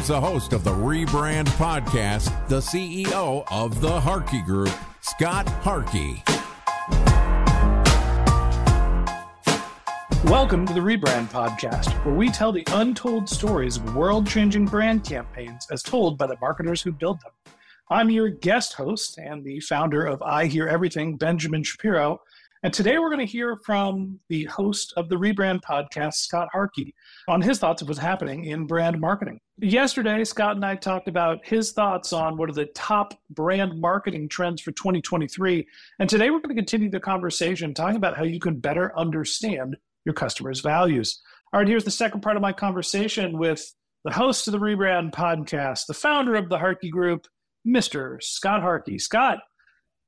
Here's 0.00 0.08
the 0.08 0.18
host 0.18 0.54
of 0.54 0.64
the 0.64 0.70
Rebrand 0.70 1.48
Podcast, 1.58 2.48
the 2.48 2.60
CEO 2.60 3.44
of 3.50 3.82
the 3.82 4.00
Harkey 4.00 4.40
Group, 4.40 4.72
Scott 5.02 5.46
Harkey. 5.46 6.24
Welcome 10.24 10.64
to 10.64 10.72
the 10.72 10.80
Rebrand 10.80 11.26
Podcast, 11.26 11.92
where 12.06 12.14
we 12.14 12.30
tell 12.30 12.50
the 12.50 12.66
untold 12.72 13.28
stories 13.28 13.76
of 13.76 13.94
world 13.94 14.26
changing 14.26 14.64
brand 14.64 15.04
campaigns 15.04 15.66
as 15.70 15.82
told 15.82 16.16
by 16.16 16.26
the 16.26 16.38
marketers 16.40 16.80
who 16.80 16.92
build 16.92 17.20
them. 17.20 17.52
I'm 17.90 18.08
your 18.08 18.30
guest 18.30 18.72
host 18.72 19.18
and 19.18 19.44
the 19.44 19.60
founder 19.60 20.06
of 20.06 20.22
I 20.22 20.46
Hear 20.46 20.66
Everything, 20.66 21.18
Benjamin 21.18 21.62
Shapiro. 21.62 22.22
And 22.62 22.74
today 22.74 22.98
we're 22.98 23.08
going 23.08 23.26
to 23.26 23.32
hear 23.32 23.56
from 23.64 24.20
the 24.28 24.44
host 24.44 24.92
of 24.98 25.08
the 25.08 25.16
Rebrand 25.16 25.62
Podcast, 25.62 26.16
Scott 26.16 26.48
Harkey, 26.52 26.94
on 27.26 27.40
his 27.40 27.58
thoughts 27.58 27.80
of 27.80 27.88
what's 27.88 27.98
happening 27.98 28.44
in 28.44 28.66
brand 28.66 29.00
marketing. 29.00 29.40
Yesterday, 29.56 30.22
Scott 30.24 30.56
and 30.56 30.64
I 30.64 30.76
talked 30.76 31.08
about 31.08 31.38
his 31.42 31.72
thoughts 31.72 32.12
on 32.12 32.36
what 32.36 32.50
are 32.50 32.54
the 32.54 32.66
top 32.74 33.14
brand 33.30 33.80
marketing 33.80 34.28
trends 34.28 34.60
for 34.60 34.72
2023. 34.72 35.66
And 36.00 36.10
today 36.10 36.28
we're 36.28 36.40
going 36.40 36.54
to 36.54 36.60
continue 36.60 36.90
the 36.90 37.00
conversation 37.00 37.72
talking 37.72 37.96
about 37.96 38.18
how 38.18 38.24
you 38.24 38.38
can 38.38 38.60
better 38.60 38.92
understand 38.94 39.78
your 40.04 40.14
customers' 40.14 40.60
values. 40.60 41.22
All 41.54 41.60
right, 41.60 41.68
here's 41.68 41.84
the 41.84 41.90
second 41.90 42.20
part 42.20 42.36
of 42.36 42.42
my 42.42 42.52
conversation 42.52 43.38
with 43.38 43.74
the 44.04 44.12
host 44.12 44.46
of 44.46 44.52
the 44.52 44.58
Rebrand 44.58 45.12
Podcast, 45.12 45.86
the 45.86 45.94
founder 45.94 46.34
of 46.34 46.50
the 46.50 46.58
Harkey 46.58 46.90
Group, 46.90 47.26
Mr. 47.66 48.22
Scott 48.22 48.60
Harkey. 48.60 48.98
Scott, 48.98 49.38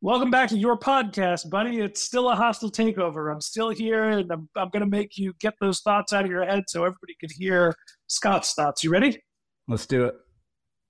Welcome 0.05 0.33
back 0.33 0.49
to 0.49 0.59
your 0.59 0.77
podcast, 0.77 1.49
buddy. 1.49 1.79
It's 1.79 2.03
still 2.03 2.29
a 2.29 2.35
hostile 2.35 2.73
takeover. 2.73 3.33
I'm 3.33 3.41
still 3.41 3.69
here, 3.71 4.03
and 4.03 4.33
I'm, 4.33 4.49
I'm 4.57 4.69
going 4.71 4.81
to 4.81 4.91
make 4.91 5.17
you 5.17 5.33
get 5.39 5.55
those 5.61 5.79
thoughts 5.79 6.13
out 6.13 6.25
of 6.25 6.31
your 6.31 6.45
head 6.45 6.65
so 6.67 6.81
everybody 6.81 7.15
can 7.21 7.31
hear 7.31 7.73
Scott's 8.09 8.53
thoughts. 8.53 8.83
You 8.83 8.91
ready? 8.91 9.23
Let's 9.69 9.87
do 9.87 10.07
it. 10.07 10.15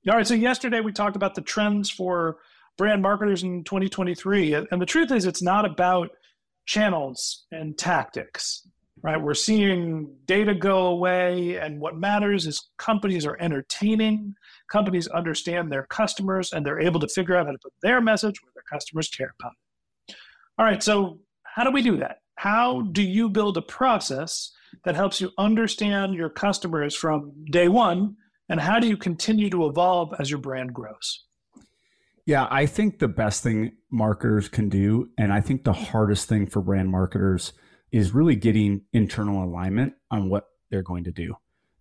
All 0.08 0.16
right. 0.16 0.26
So, 0.26 0.32
yesterday 0.32 0.80
we 0.80 0.92
talked 0.92 1.14
about 1.14 1.34
the 1.34 1.42
trends 1.42 1.90
for 1.90 2.38
brand 2.78 3.02
marketers 3.02 3.42
in 3.42 3.64
2023. 3.64 4.54
And 4.54 4.80
the 4.80 4.86
truth 4.86 5.12
is, 5.12 5.26
it's 5.26 5.42
not 5.42 5.66
about 5.66 6.08
channels 6.64 7.44
and 7.52 7.76
tactics, 7.76 8.66
right? 9.02 9.20
We're 9.20 9.34
seeing 9.34 10.10
data 10.24 10.54
go 10.54 10.86
away, 10.86 11.58
and 11.58 11.82
what 11.82 11.98
matters 11.98 12.46
is 12.46 12.70
companies 12.78 13.26
are 13.26 13.36
entertaining, 13.40 14.34
companies 14.70 15.06
understand 15.08 15.70
their 15.70 15.84
customers, 15.90 16.54
and 16.54 16.64
they're 16.64 16.80
able 16.80 17.00
to 17.00 17.08
figure 17.08 17.36
out 17.36 17.44
how 17.44 17.52
to 17.52 17.58
put 17.62 17.74
their 17.82 18.00
message 18.00 18.40
customers 18.70 19.08
care 19.08 19.34
about. 19.40 19.52
All 20.58 20.64
right, 20.64 20.82
so 20.82 21.20
how 21.42 21.64
do 21.64 21.70
we 21.70 21.82
do 21.82 21.96
that? 21.98 22.18
How 22.36 22.82
do 22.82 23.02
you 23.02 23.28
build 23.28 23.56
a 23.56 23.62
process 23.62 24.52
that 24.84 24.96
helps 24.96 25.20
you 25.20 25.30
understand 25.38 26.14
your 26.14 26.30
customers 26.30 26.94
from 26.94 27.32
day 27.50 27.68
one? 27.68 28.16
And 28.48 28.60
how 28.60 28.80
do 28.80 28.88
you 28.88 28.96
continue 28.96 29.48
to 29.50 29.66
evolve 29.66 30.12
as 30.18 30.28
your 30.28 30.40
brand 30.40 30.74
grows? 30.74 31.24
Yeah, 32.26 32.46
I 32.50 32.66
think 32.66 32.98
the 32.98 33.08
best 33.08 33.42
thing 33.42 33.72
marketers 33.90 34.48
can 34.48 34.68
do, 34.68 35.10
and 35.18 35.32
I 35.32 35.40
think 35.40 35.64
the 35.64 35.72
hardest 35.72 36.28
thing 36.28 36.46
for 36.46 36.60
brand 36.60 36.90
marketers 36.90 37.52
is 37.90 38.14
really 38.14 38.36
getting 38.36 38.82
internal 38.92 39.44
alignment 39.44 39.94
on 40.10 40.28
what 40.28 40.48
they're 40.70 40.82
going 40.82 41.04
to 41.04 41.12
do. 41.12 41.34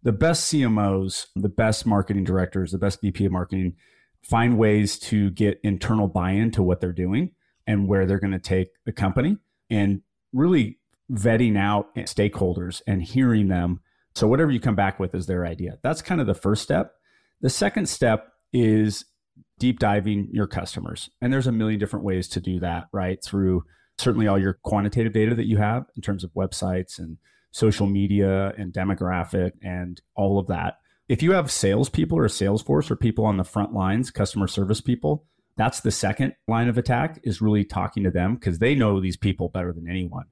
The 0.04 0.12
best 0.12 0.52
CMOs, 0.52 1.28
the 1.36 1.50
best 1.50 1.86
marketing 1.86 2.24
directors, 2.24 2.72
the 2.72 2.80
best 2.80 3.02
VP 3.02 3.26
of 3.26 3.32
marketing 3.32 3.76
find 4.24 4.58
ways 4.58 5.00
to 5.00 5.30
get 5.32 5.60
internal 5.64 6.08
buy-in 6.08 6.52
to 6.52 6.64
what 6.64 6.80
they're 6.80 6.94
doing 6.94 7.32
and 7.68 7.88
where 7.88 8.06
they're 8.06 8.20
going 8.20 8.32
to 8.32 8.40
take 8.40 8.70
the 8.86 8.92
company 8.92 9.38
and 9.70 10.02
really 10.34 10.80
vetting 11.12 11.58
out 11.58 11.94
stakeholders 11.96 12.82
and 12.88 13.04
hearing 13.04 13.48
them. 13.48 13.82
So 14.16 14.28
whatever 14.28 14.52
you 14.52 14.60
come 14.60 14.76
back 14.76 15.00
with 15.00 15.16
is 15.16 15.26
their 15.26 15.46
idea. 15.46 15.78
That's 15.82 16.02
kind 16.02 16.22
of 16.22 16.28
the 16.28 16.34
first 16.34 16.64
step. 16.64 16.94
The 17.42 17.50
second 17.50 17.88
step 17.90 18.32
is 18.54 19.06
deep 19.60 19.80
diving 19.80 20.30
your 20.32 20.48
customers. 20.48 21.10
And 21.22 21.32
there's 21.32 21.48
a 21.48 21.52
million 21.52 21.80
different 21.80 22.06
ways 22.06 22.28
to 22.30 22.40
do 22.40 22.60
that 22.60 22.88
right? 22.92 23.24
Through 23.24 23.64
certainly 23.98 24.28
all 24.28 24.40
your 24.40 24.54
quantitative 24.64 25.14
data 25.14 25.36
that 25.36 25.46
you 25.46 25.58
have 25.58 25.86
in 25.96 26.02
terms 26.02 26.24
of 26.24 26.34
websites 26.34 26.98
and 26.98 27.18
social 27.52 27.86
media 27.86 28.54
and 28.58 28.74
demographic 28.74 29.52
and 29.62 30.02
all 30.16 30.40
of 30.40 30.48
that 30.48 30.76
if 31.12 31.22
you 31.22 31.34
have 31.34 31.52
salespeople 31.52 32.18
or 32.18 32.24
a 32.24 32.30
sales 32.30 32.62
force 32.62 32.90
or 32.90 32.96
people 32.96 33.26
on 33.26 33.36
the 33.36 33.44
front 33.44 33.74
lines, 33.74 34.12
customer 34.12 34.48
service 34.48 34.80
people, 34.80 35.26
that's 35.58 35.82
the 35.82 35.92
second 35.92 36.36
line 36.48 36.70
of 36.70 36.78
attack 36.78 37.20
is 37.24 37.42
really 37.42 37.66
talking 37.66 38.06
to 38.06 38.10
them 38.10 38.36
because 38.36 38.60
they 38.60 38.76
know 38.76 39.02
these 39.02 39.18
people 39.18 39.50
better 39.50 39.74
than 39.74 39.90
anyone. 39.90 40.24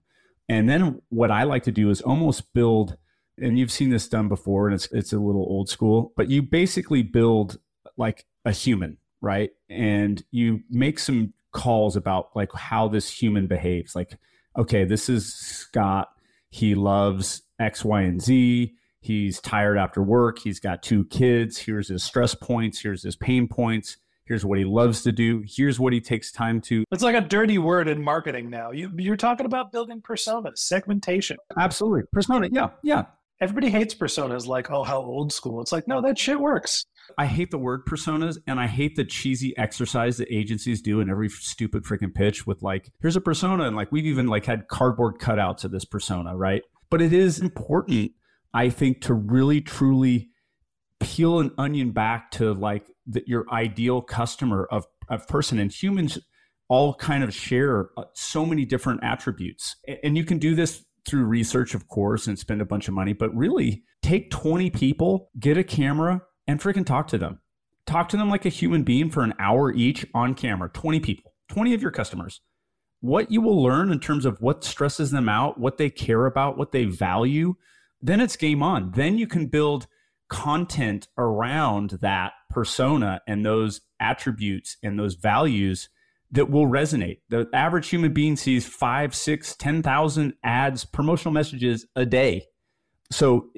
And 0.48 0.70
then 0.70 1.02
what 1.10 1.32
I 1.32 1.44
like 1.44 1.64
to 1.64 1.74
do 1.74 1.90
is 1.90 2.02
almost 2.02 2.54
build, 2.54 2.96
and 3.38 3.60
you've 3.60 3.74
seen 3.74 3.90
this 3.90 4.08
done 4.08 4.30
before, 4.30 4.68
and 4.68 4.74
it's 4.74 4.90
it's 4.94 5.12
a 5.12 5.20
little 5.20 5.42
old 5.42 5.68
school, 5.68 6.14
but 6.16 6.30
you 6.30 6.42
basically 6.42 7.04
build 7.04 7.60
like 7.98 8.26
a 8.46 8.52
human, 8.54 9.00
right? 9.20 9.50
And 9.70 10.24
you 10.32 10.62
make 10.70 10.98
some 10.98 11.34
calls 11.52 11.98
about 11.98 12.30
like 12.38 12.54
how 12.54 12.88
this 12.88 13.12
human 13.12 13.48
behaves. 13.48 13.98
Like, 13.98 14.18
okay, 14.58 14.86
this 14.86 15.10
is 15.10 15.36
Scott. 15.36 16.08
He 16.50 16.74
loves 16.74 17.42
X, 17.60 17.84
Y, 17.84 18.02
and 18.02 18.22
Z 18.22 18.78
He's 19.02 19.40
tired 19.40 19.78
after 19.78 20.04
work. 20.04 20.40
He's 20.40 20.60
got 20.60 20.84
two 20.84 21.06
kids. 21.06 21.58
Here's 21.58 21.88
his 21.88 22.04
stress 22.04 22.36
points. 22.36 22.82
Here's 22.82 23.04
his 23.04 23.16
pain 23.16 23.48
points. 23.48 23.98
Here's 24.26 24.46
what 24.46 24.60
he 24.60 24.66
loves 24.66 25.02
to 25.04 25.12
do. 25.12 25.44
Here's 25.48 25.80
what 25.80 25.92
he 25.92 26.00
takes 26.00 26.32
time 26.32 26.62
to. 26.62 26.84
It's 26.92 27.02
like 27.02 27.16
a 27.16 27.22
dirty 27.22 27.58
word 27.58 27.88
in 27.88 28.04
marketing 28.04 28.50
now. 28.50 28.72
You, 28.72 28.92
you're 28.96 29.18
talking 29.18 29.48
about 29.48 29.72
building 29.72 30.02
personas, 30.02 30.60
segmentation. 30.60 31.38
Absolutely. 31.58 32.04
Persona. 32.14 32.48
Yeah. 32.52 32.70
Yeah. 32.84 33.06
Everybody 33.42 33.70
hates 33.70 33.96
personas 33.96 34.46
like, 34.46 34.70
oh, 34.70 34.84
how 34.84 34.98
old 34.98 35.32
school. 35.32 35.62
It's 35.62 35.72
like, 35.72 35.88
no, 35.88 36.02
that 36.02 36.20
shit 36.20 36.40
works. 36.40 36.86
I 37.18 37.26
hate 37.26 37.50
the 37.50 37.58
word 37.58 37.86
personas 37.86 38.38
and 38.46 38.60
I 38.60 38.68
hate 38.68 38.98
the 38.98 39.06
cheesy 39.06 39.58
exercise 39.58 40.18
that 40.18 40.28
agencies 40.30 40.82
do 40.82 41.00
in 41.00 41.10
every 41.10 41.30
stupid 41.30 41.84
freaking 41.84 42.14
pitch 42.14 42.46
with 42.46 42.62
like, 42.62 42.92
here's 43.02 43.16
a 43.16 43.22
persona. 43.22 43.64
And 43.64 43.76
like, 43.76 43.92
we've 43.92 44.06
even 44.06 44.28
like 44.28 44.46
had 44.46 44.68
cardboard 44.68 45.20
cutouts 45.20 45.64
of 45.64 45.72
this 45.72 45.86
persona, 45.86 46.36
right? 46.36 46.62
But 46.92 47.02
it 47.02 47.14
is 47.14 47.40
important 47.40 48.12
I 48.54 48.70
think 48.70 49.02
to 49.02 49.14
really 49.14 49.62
truly 49.62 50.30
peel 51.00 51.40
an 51.40 51.52
onion 51.58 51.92
back 51.92 52.32
to 52.32 52.54
like 52.54 52.88
the, 53.08 53.24
your 53.26 53.46
ideal 53.52 54.02
customer 54.02 54.68
of, 54.72 54.86
of 55.08 55.28
person 55.28 55.60
and 55.60 55.72
humans 55.72 56.18
all 56.68 56.94
kind 56.94 57.24
of 57.24 57.34
share 57.34 57.90
uh, 57.98 58.04
so 58.14 58.46
many 58.46 58.66
different 58.66 59.04
attributes. 59.04 59.76
And 60.04 60.16
you 60.16 60.24
can 60.24 60.38
do 60.38 60.56
this 60.56 60.86
through 61.08 61.26
research, 61.26 61.74
of 61.74 61.88
course, 61.88 62.28
and 62.28 62.38
spend 62.38 62.62
a 62.62 62.66
bunch 62.66 62.88
of 62.88 62.94
money, 62.94 63.14
but 63.14 63.36
really 63.36 63.84
take 64.04 64.30
20 64.30 64.70
people, 64.70 65.32
get 65.40 65.58
a 65.58 65.64
camera, 65.64 66.22
and 66.48 66.60
freaking 66.60 66.86
talk 66.86 67.08
to 67.08 67.18
them. 67.18 67.40
Talk 67.86 68.10
to 68.10 68.18
them 68.18 68.30
like 68.30 68.46
a 68.46 68.50
human 68.50 68.84
being 68.84 69.10
for 69.10 69.24
an 69.24 69.34
hour 69.40 69.74
each 69.74 70.06
on 70.14 70.36
camera, 70.36 70.70
20 70.70 71.00
people, 71.00 71.34
20 71.50 71.74
of 71.74 71.82
your 71.82 71.92
customers. 71.92 72.42
What 73.02 73.32
you 73.32 73.42
will 73.42 73.64
learn 73.64 73.92
in 73.92 74.00
terms 74.00 74.26
of 74.26 74.40
what 74.42 74.64
stresses 74.64 75.10
them 75.10 75.28
out, 75.28 75.60
what 75.60 75.78
they 75.78 75.90
care 75.90 76.28
about, 76.28 76.58
what 76.58 76.72
they 76.72 76.86
value, 76.86 77.56
then 78.02 78.22
it's 78.22 78.36
game 78.36 78.64
on. 78.64 78.92
Then 78.92 79.18
you 79.18 79.28
can 79.28 79.48
build 79.48 79.88
content 80.30 81.08
around 81.18 81.98
that 82.02 82.34
persona 82.50 83.22
and 83.28 83.46
those 83.46 83.82
attributes 84.00 84.78
and 84.84 84.98
those 84.98 85.16
values 85.16 85.90
that 86.32 86.50
will 86.50 86.68
resonate. 86.68 87.20
The 87.30 87.48
average 87.54 87.90
human 87.90 88.14
being 88.14 88.36
sees 88.36 88.68
five, 88.68 89.16
six, 89.16 89.56
10,000 89.56 90.34
ads, 90.44 90.86
promotional 90.86 91.34
messages 91.34 91.88
a 91.96 92.06
day. 92.06 92.46
So 93.12 93.50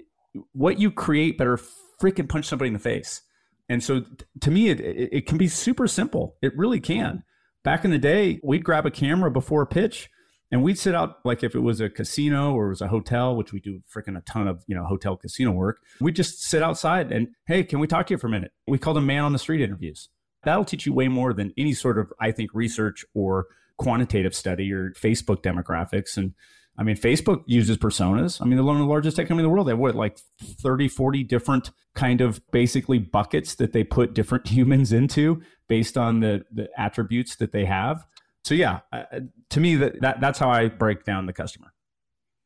what 0.53 0.79
you 0.79 0.91
create 0.91 1.37
better 1.37 1.59
freaking 2.01 2.29
punch 2.29 2.45
somebody 2.45 2.67
in 2.67 2.73
the 2.73 2.79
face. 2.79 3.21
And 3.67 3.83
so 3.83 4.03
to 4.39 4.51
me, 4.51 4.69
it, 4.69 4.79
it 4.79 5.27
can 5.27 5.37
be 5.37 5.47
super 5.47 5.87
simple. 5.87 6.35
It 6.41 6.57
really 6.57 6.79
can. 6.79 7.23
Back 7.63 7.85
in 7.85 7.91
the 7.91 7.99
day, 7.99 8.39
we'd 8.43 8.63
grab 8.63 8.85
a 8.85 8.91
camera 8.91 9.29
before 9.29 9.61
a 9.61 9.67
pitch 9.67 10.09
and 10.51 10.61
we'd 10.63 10.77
sit 10.77 10.93
out 10.93 11.19
like 11.23 11.43
if 11.43 11.55
it 11.55 11.61
was 11.61 11.79
a 11.79 11.89
casino 11.89 12.53
or 12.53 12.67
it 12.67 12.69
was 12.69 12.81
a 12.81 12.87
hotel, 12.87 13.35
which 13.35 13.53
we 13.53 13.59
do 13.59 13.81
freaking 13.93 14.17
a 14.17 14.21
ton 14.21 14.47
of, 14.47 14.63
you 14.67 14.75
know, 14.75 14.83
hotel 14.83 15.15
casino 15.15 15.51
work. 15.51 15.79
We'd 16.01 16.15
just 16.15 16.43
sit 16.43 16.61
outside 16.61 17.11
and, 17.11 17.29
hey, 17.47 17.63
can 17.63 17.79
we 17.79 17.87
talk 17.87 18.07
to 18.07 18.13
you 18.13 18.17
for 18.17 18.27
a 18.27 18.31
minute? 18.31 18.51
We 18.67 18.77
call 18.77 18.93
them 18.93 19.05
man 19.05 19.23
on 19.23 19.31
the 19.31 19.39
street 19.39 19.61
interviews. 19.61 20.09
That'll 20.43 20.65
teach 20.65 20.85
you 20.85 20.93
way 20.93 21.07
more 21.07 21.33
than 21.33 21.53
any 21.57 21.73
sort 21.73 21.97
of, 21.97 22.11
I 22.19 22.31
think, 22.31 22.51
research 22.53 23.05
or 23.13 23.47
quantitative 23.77 24.35
study 24.35 24.71
or 24.73 24.91
Facebook 24.91 25.41
demographics. 25.41 26.17
And 26.17 26.33
I 26.77 26.83
mean, 26.83 26.95
Facebook 26.97 27.43
uses 27.45 27.77
personas. 27.77 28.41
I 28.41 28.45
mean, 28.45 28.55
they're 28.55 28.65
one 28.65 28.75
of 28.75 28.81
the 28.81 28.87
largest 28.87 29.17
tech 29.17 29.27
companies 29.27 29.45
in 29.45 29.49
the 29.49 29.53
world. 29.53 29.67
They 29.67 29.71
have 29.71 29.79
what, 29.79 29.95
like 29.95 30.19
30, 30.41 30.87
40 30.87 31.23
different 31.23 31.71
kind 31.95 32.21
of 32.21 32.41
basically 32.51 32.97
buckets 32.97 33.55
that 33.55 33.71
they 33.71 33.83
put 33.83 34.13
different 34.13 34.47
humans 34.49 34.91
into 34.91 35.41
based 35.69 35.97
on 35.97 36.19
the, 36.19 36.43
the 36.51 36.69
attributes 36.77 37.35
that 37.37 37.51
they 37.53 37.65
have. 37.65 38.05
So 38.43 38.55
yeah, 38.55 38.79
uh, 38.91 39.03
to 39.51 39.59
me, 39.59 39.75
that, 39.75 40.01
that 40.01 40.21
that's 40.21 40.39
how 40.39 40.49
I 40.49 40.67
break 40.67 41.03
down 41.03 41.25
the 41.25 41.33
customer. 41.33 41.73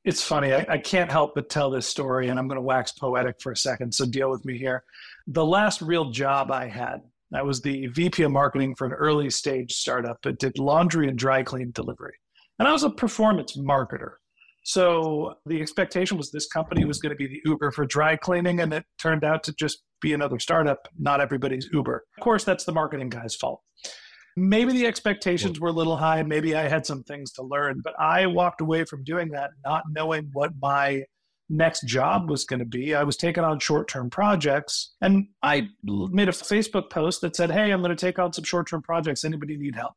It's 0.03 0.21
funny. 0.21 0.53
I, 0.53 0.65
I 0.69 0.77
can't 0.77 1.12
help 1.12 1.33
but 1.33 1.50
tell 1.50 1.71
this 1.71 1.88
story, 1.88 2.30
and 2.30 2.38
I'm 2.38 2.47
going 2.47 2.57
to 2.57 2.62
wax 2.62 2.92
poetic 2.92 3.42
for 3.42 3.51
a 3.51 3.57
second. 3.57 3.94
So 3.94 4.06
deal 4.06 4.30
with 4.30 4.45
me 4.45 4.57
here. 4.57 4.83
The 5.27 5.45
last 5.45 5.81
real 5.81 6.12
job 6.12 6.51
I 6.51 6.68
had 6.68 7.01
I 7.33 7.42
was 7.42 7.62
the 7.62 7.88
VP 7.88 8.24
of 8.24 8.31
marketing 8.31 8.75
for 8.75 8.86
an 8.86 8.94
early 8.94 9.30
stage 9.30 9.74
startup 9.74 10.21
that 10.24 10.39
did 10.39 10.57
laundry 10.57 11.07
and 11.07 11.18
dry 11.18 11.44
clean 11.44 11.71
delivery. 11.71 12.13
And 12.59 12.68
I 12.68 12.71
was 12.71 12.83
a 12.83 12.89
performance 12.89 13.57
marketer. 13.57 14.13
So 14.63 15.36
the 15.45 15.62
expectation 15.62 16.18
was 16.18 16.31
this 16.31 16.48
company 16.48 16.86
was 16.86 17.00
going 17.00 17.12
to 17.12 17.15
be 17.15 17.27
the 17.27 17.41
Uber 17.45 17.71
for 17.71 17.86
dry 17.86 18.15
cleaning, 18.15 18.62
and 18.62 18.74
it 18.74 18.86
turned 18.98 19.24
out 19.24 19.44
to 19.44 19.53
just 19.53 19.83
be 20.01 20.13
another 20.13 20.39
startup. 20.39 20.88
Not 20.98 21.21
everybody's 21.21 21.69
Uber. 21.71 22.03
Of 22.18 22.24
course, 22.24 22.44
that's 22.44 22.63
the 22.63 22.71
marketing 22.71 23.09
guy's 23.09 23.36
fault. 23.36 23.62
Maybe 24.37 24.73
the 24.73 24.85
expectations 24.85 25.59
were 25.59 25.69
a 25.69 25.73
little 25.73 25.95
high. 25.95 26.21
Maybe 26.23 26.55
I 26.55 26.67
had 26.67 26.85
some 26.85 27.03
things 27.03 27.31
to 27.33 27.43
learn, 27.43 27.81
but 27.83 27.93
I 27.99 28.25
walked 28.25 28.61
away 28.61 28.83
from 28.83 29.03
doing 29.03 29.29
that 29.29 29.51
not 29.63 29.83
knowing 29.89 30.29
what 30.33 30.51
my 30.61 31.03
next 31.49 31.85
job 31.85 32.29
was 32.29 32.43
going 32.43 32.59
to 32.59 32.65
be. 32.65 32.95
I 32.95 33.03
was 33.03 33.17
taking 33.17 33.43
on 33.43 33.59
short 33.59 33.87
term 33.87 34.09
projects 34.09 34.95
and 35.01 35.27
I 35.41 35.67
made 35.83 36.27
a 36.27 36.33
Facebook 36.33 36.89
post 36.89 37.21
that 37.21 37.35
said, 37.35 37.51
Hey, 37.51 37.71
I'm 37.71 37.81
going 37.81 37.95
to 37.95 38.05
take 38.05 38.19
on 38.19 38.33
some 38.33 38.43
short 38.43 38.67
term 38.67 38.81
projects. 38.81 39.23
Anybody 39.23 39.57
need 39.57 39.75
help? 39.75 39.93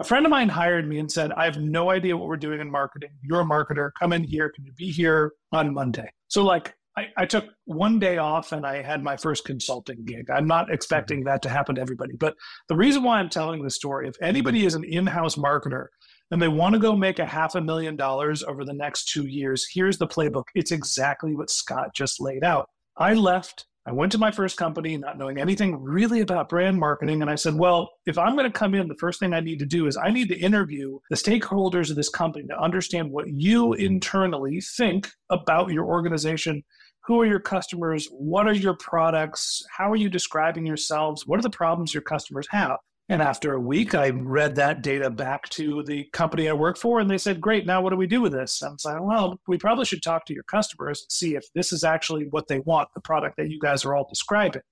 A 0.00 0.04
friend 0.04 0.24
of 0.24 0.30
mine 0.30 0.48
hired 0.48 0.88
me 0.88 1.00
and 1.00 1.10
said, 1.10 1.32
I 1.32 1.44
have 1.44 1.58
no 1.58 1.90
idea 1.90 2.16
what 2.16 2.28
we're 2.28 2.36
doing 2.36 2.60
in 2.60 2.70
marketing. 2.70 3.10
You're 3.22 3.40
a 3.40 3.44
marketer. 3.44 3.90
Come 3.98 4.12
in 4.12 4.22
here. 4.22 4.48
Can 4.48 4.64
you 4.64 4.72
be 4.72 4.92
here 4.92 5.32
on 5.50 5.74
Monday? 5.74 6.08
So, 6.28 6.44
like, 6.44 6.74
I, 6.96 7.06
I 7.16 7.26
took 7.26 7.46
one 7.64 8.00
day 8.00 8.18
off 8.18 8.50
and 8.50 8.66
I 8.66 8.82
had 8.82 9.04
my 9.04 9.16
first 9.16 9.44
consulting 9.44 10.04
gig. 10.04 10.30
I'm 10.30 10.48
not 10.48 10.72
expecting 10.72 11.22
that 11.24 11.42
to 11.42 11.48
happen 11.48 11.76
to 11.76 11.80
everybody. 11.80 12.14
But 12.18 12.34
the 12.68 12.74
reason 12.74 13.04
why 13.04 13.18
I'm 13.18 13.28
telling 13.28 13.62
this 13.62 13.76
story, 13.76 14.08
if 14.08 14.16
anybody 14.20 14.66
is 14.66 14.74
an 14.74 14.82
in 14.82 15.06
house 15.06 15.36
marketer 15.36 15.86
and 16.32 16.42
they 16.42 16.48
want 16.48 16.74
to 16.74 16.80
go 16.80 16.96
make 16.96 17.20
a 17.20 17.26
half 17.26 17.54
a 17.54 17.60
million 17.60 17.94
dollars 17.94 18.42
over 18.42 18.64
the 18.64 18.74
next 18.74 19.10
two 19.10 19.28
years, 19.28 19.68
here's 19.72 19.98
the 19.98 20.08
playbook. 20.08 20.44
It's 20.56 20.72
exactly 20.72 21.36
what 21.36 21.50
Scott 21.50 21.94
just 21.94 22.20
laid 22.20 22.42
out. 22.42 22.68
I 22.96 23.14
left. 23.14 23.67
I 23.88 23.92
went 23.92 24.12
to 24.12 24.18
my 24.18 24.30
first 24.30 24.58
company 24.58 24.98
not 24.98 25.16
knowing 25.16 25.38
anything 25.38 25.82
really 25.82 26.20
about 26.20 26.50
brand 26.50 26.78
marketing. 26.78 27.22
And 27.22 27.30
I 27.30 27.36
said, 27.36 27.54
well, 27.54 27.88
if 28.04 28.18
I'm 28.18 28.36
going 28.36 28.44
to 28.44 28.58
come 28.58 28.74
in, 28.74 28.86
the 28.86 28.94
first 28.96 29.18
thing 29.18 29.32
I 29.32 29.40
need 29.40 29.58
to 29.60 29.64
do 29.64 29.86
is 29.86 29.96
I 29.96 30.10
need 30.10 30.28
to 30.28 30.38
interview 30.38 30.98
the 31.08 31.16
stakeholders 31.16 31.88
of 31.88 31.96
this 31.96 32.10
company 32.10 32.46
to 32.48 32.60
understand 32.60 33.10
what 33.10 33.28
you 33.28 33.72
internally 33.72 34.60
think 34.60 35.08
about 35.30 35.72
your 35.72 35.86
organization. 35.86 36.62
Who 37.06 37.18
are 37.22 37.26
your 37.26 37.40
customers? 37.40 38.06
What 38.12 38.46
are 38.46 38.52
your 38.52 38.74
products? 38.74 39.62
How 39.74 39.90
are 39.90 39.96
you 39.96 40.10
describing 40.10 40.66
yourselves? 40.66 41.26
What 41.26 41.38
are 41.38 41.42
the 41.42 41.48
problems 41.48 41.94
your 41.94 42.02
customers 42.02 42.46
have? 42.50 42.76
And 43.10 43.22
after 43.22 43.54
a 43.54 43.60
week, 43.60 43.94
I 43.94 44.10
read 44.10 44.56
that 44.56 44.82
data 44.82 45.08
back 45.08 45.48
to 45.50 45.82
the 45.82 46.04
company 46.12 46.46
I 46.46 46.52
work 46.52 46.76
for, 46.76 47.00
and 47.00 47.10
they 47.10 47.16
said, 47.16 47.40
Great, 47.40 47.64
now 47.64 47.80
what 47.80 47.90
do 47.90 47.96
we 47.96 48.06
do 48.06 48.20
with 48.20 48.32
this? 48.32 48.60
And 48.60 48.68
I 48.68 48.72
was 48.72 48.84
like, 48.84 49.00
Well, 49.00 49.40
we 49.48 49.56
probably 49.56 49.86
should 49.86 50.02
talk 50.02 50.26
to 50.26 50.34
your 50.34 50.42
customers 50.42 51.00
and 51.00 51.10
see 51.10 51.34
if 51.34 51.50
this 51.54 51.72
is 51.72 51.84
actually 51.84 52.26
what 52.30 52.48
they 52.48 52.60
want, 52.60 52.88
the 52.94 53.00
product 53.00 53.38
that 53.38 53.50
you 53.50 53.58
guys 53.58 53.84
are 53.84 53.96
all 53.96 54.06
describing. 54.08 54.62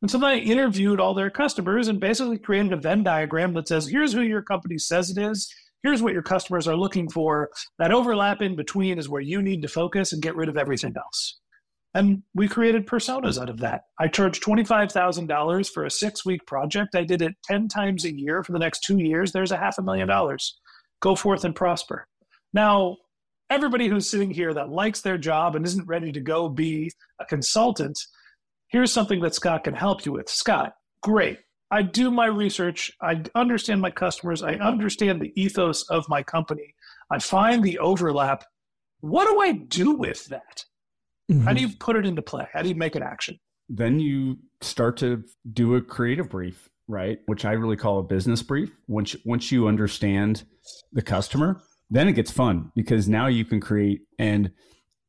And 0.00 0.10
so 0.10 0.18
then 0.18 0.30
I 0.30 0.36
interviewed 0.36 1.00
all 1.00 1.14
their 1.14 1.30
customers 1.30 1.88
and 1.88 1.98
basically 1.98 2.38
created 2.38 2.72
a 2.72 2.76
Venn 2.76 3.02
diagram 3.02 3.52
that 3.54 3.66
says, 3.66 3.88
Here's 3.88 4.12
who 4.12 4.22
your 4.22 4.42
company 4.42 4.78
says 4.78 5.10
it 5.10 5.18
is. 5.18 5.52
Here's 5.82 6.02
what 6.02 6.12
your 6.12 6.22
customers 6.22 6.68
are 6.68 6.76
looking 6.76 7.08
for. 7.10 7.50
That 7.80 7.92
overlap 7.92 8.42
in 8.42 8.54
between 8.54 8.98
is 8.98 9.08
where 9.08 9.20
you 9.20 9.42
need 9.42 9.62
to 9.62 9.68
focus 9.68 10.12
and 10.12 10.22
get 10.22 10.36
rid 10.36 10.48
of 10.48 10.56
everything 10.56 10.94
else. 10.96 11.40
And 11.94 12.22
we 12.34 12.48
created 12.48 12.86
personas 12.86 13.40
out 13.40 13.50
of 13.50 13.58
that. 13.58 13.82
I 14.00 14.08
charged 14.08 14.42
$25,000 14.42 15.68
for 15.68 15.84
a 15.84 15.90
six 15.90 16.24
week 16.24 16.46
project. 16.46 16.94
I 16.94 17.04
did 17.04 17.20
it 17.20 17.34
10 17.44 17.68
times 17.68 18.04
a 18.04 18.16
year 18.16 18.42
for 18.42 18.52
the 18.52 18.58
next 18.58 18.80
two 18.80 18.98
years. 18.98 19.32
There's 19.32 19.52
a 19.52 19.58
half 19.58 19.78
a 19.78 19.82
million 19.82 20.08
dollars. 20.08 20.58
Go 21.00 21.14
forth 21.14 21.44
and 21.44 21.54
prosper. 21.54 22.06
Now, 22.54 22.96
everybody 23.50 23.88
who's 23.88 24.08
sitting 24.08 24.30
here 24.30 24.54
that 24.54 24.70
likes 24.70 25.02
their 25.02 25.18
job 25.18 25.54
and 25.54 25.66
isn't 25.66 25.86
ready 25.86 26.12
to 26.12 26.20
go 26.20 26.48
be 26.48 26.90
a 27.20 27.26
consultant, 27.26 27.98
here's 28.68 28.92
something 28.92 29.20
that 29.20 29.34
Scott 29.34 29.64
can 29.64 29.74
help 29.74 30.06
you 30.06 30.12
with. 30.12 30.30
Scott, 30.30 30.72
great. 31.02 31.38
I 31.70 31.82
do 31.82 32.10
my 32.10 32.26
research. 32.26 32.90
I 33.00 33.22
understand 33.34 33.80
my 33.80 33.90
customers. 33.90 34.42
I 34.42 34.54
understand 34.54 35.20
the 35.20 35.32
ethos 35.40 35.88
of 35.88 36.08
my 36.08 36.22
company. 36.22 36.74
I 37.10 37.18
find 37.18 37.62
the 37.62 37.78
overlap. 37.78 38.44
What 39.00 39.26
do 39.26 39.40
I 39.40 39.52
do 39.52 39.92
with 39.92 40.26
that? 40.26 40.64
Mm-hmm. 41.32 41.44
How 41.44 41.52
do 41.52 41.60
you 41.60 41.70
put 41.78 41.96
it 41.96 42.06
into 42.06 42.22
play? 42.22 42.46
How 42.52 42.62
do 42.62 42.68
you 42.68 42.74
make 42.74 42.96
it 42.96 43.02
action? 43.02 43.38
Then 43.68 44.00
you 44.00 44.38
start 44.60 44.96
to 44.98 45.24
do 45.52 45.76
a 45.76 45.80
creative 45.80 46.28
brief, 46.28 46.68
right? 46.88 47.18
Which 47.26 47.44
I 47.44 47.52
really 47.52 47.76
call 47.76 47.98
a 47.98 48.02
business 48.02 48.42
brief. 48.42 48.70
Once 48.86 49.16
once 49.24 49.50
you 49.50 49.66
understand 49.66 50.44
the 50.92 51.02
customer, 51.02 51.62
then 51.90 52.08
it 52.08 52.12
gets 52.12 52.30
fun 52.30 52.72
because 52.74 53.08
now 53.08 53.26
you 53.26 53.44
can 53.44 53.60
create 53.60 54.02
and 54.18 54.50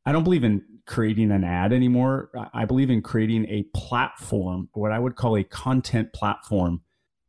I 0.06 0.12
don't 0.12 0.24
believe 0.24 0.44
in 0.44 0.62
creating 0.86 1.31
an 1.31 1.44
ad 1.44 1.72
anymore. 1.72 2.30
I 2.54 2.66
believe 2.66 2.90
in 2.90 3.02
creating 3.02 3.46
a 3.48 3.64
platform, 3.75 4.70
what 4.74 4.92
I 4.92 5.00
would 5.00 5.16
call 5.16 5.38
a 5.38 5.44
content 5.44 6.12
platform 6.14 6.81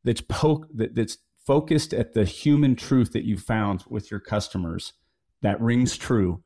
that's 0.02 0.20
poke 0.20 0.66
that, 0.74 0.94
that's 0.94 1.18
focused 1.46 1.92
at 1.92 2.14
the 2.14 2.24
human 2.24 2.74
truth 2.74 3.12
that 3.12 3.24
you 3.24 3.36
found 3.36 3.84
with 3.88 4.10
your 4.10 4.20
customers 4.20 4.92
that 5.42 5.60
rings 5.60 5.96
true 5.96 6.42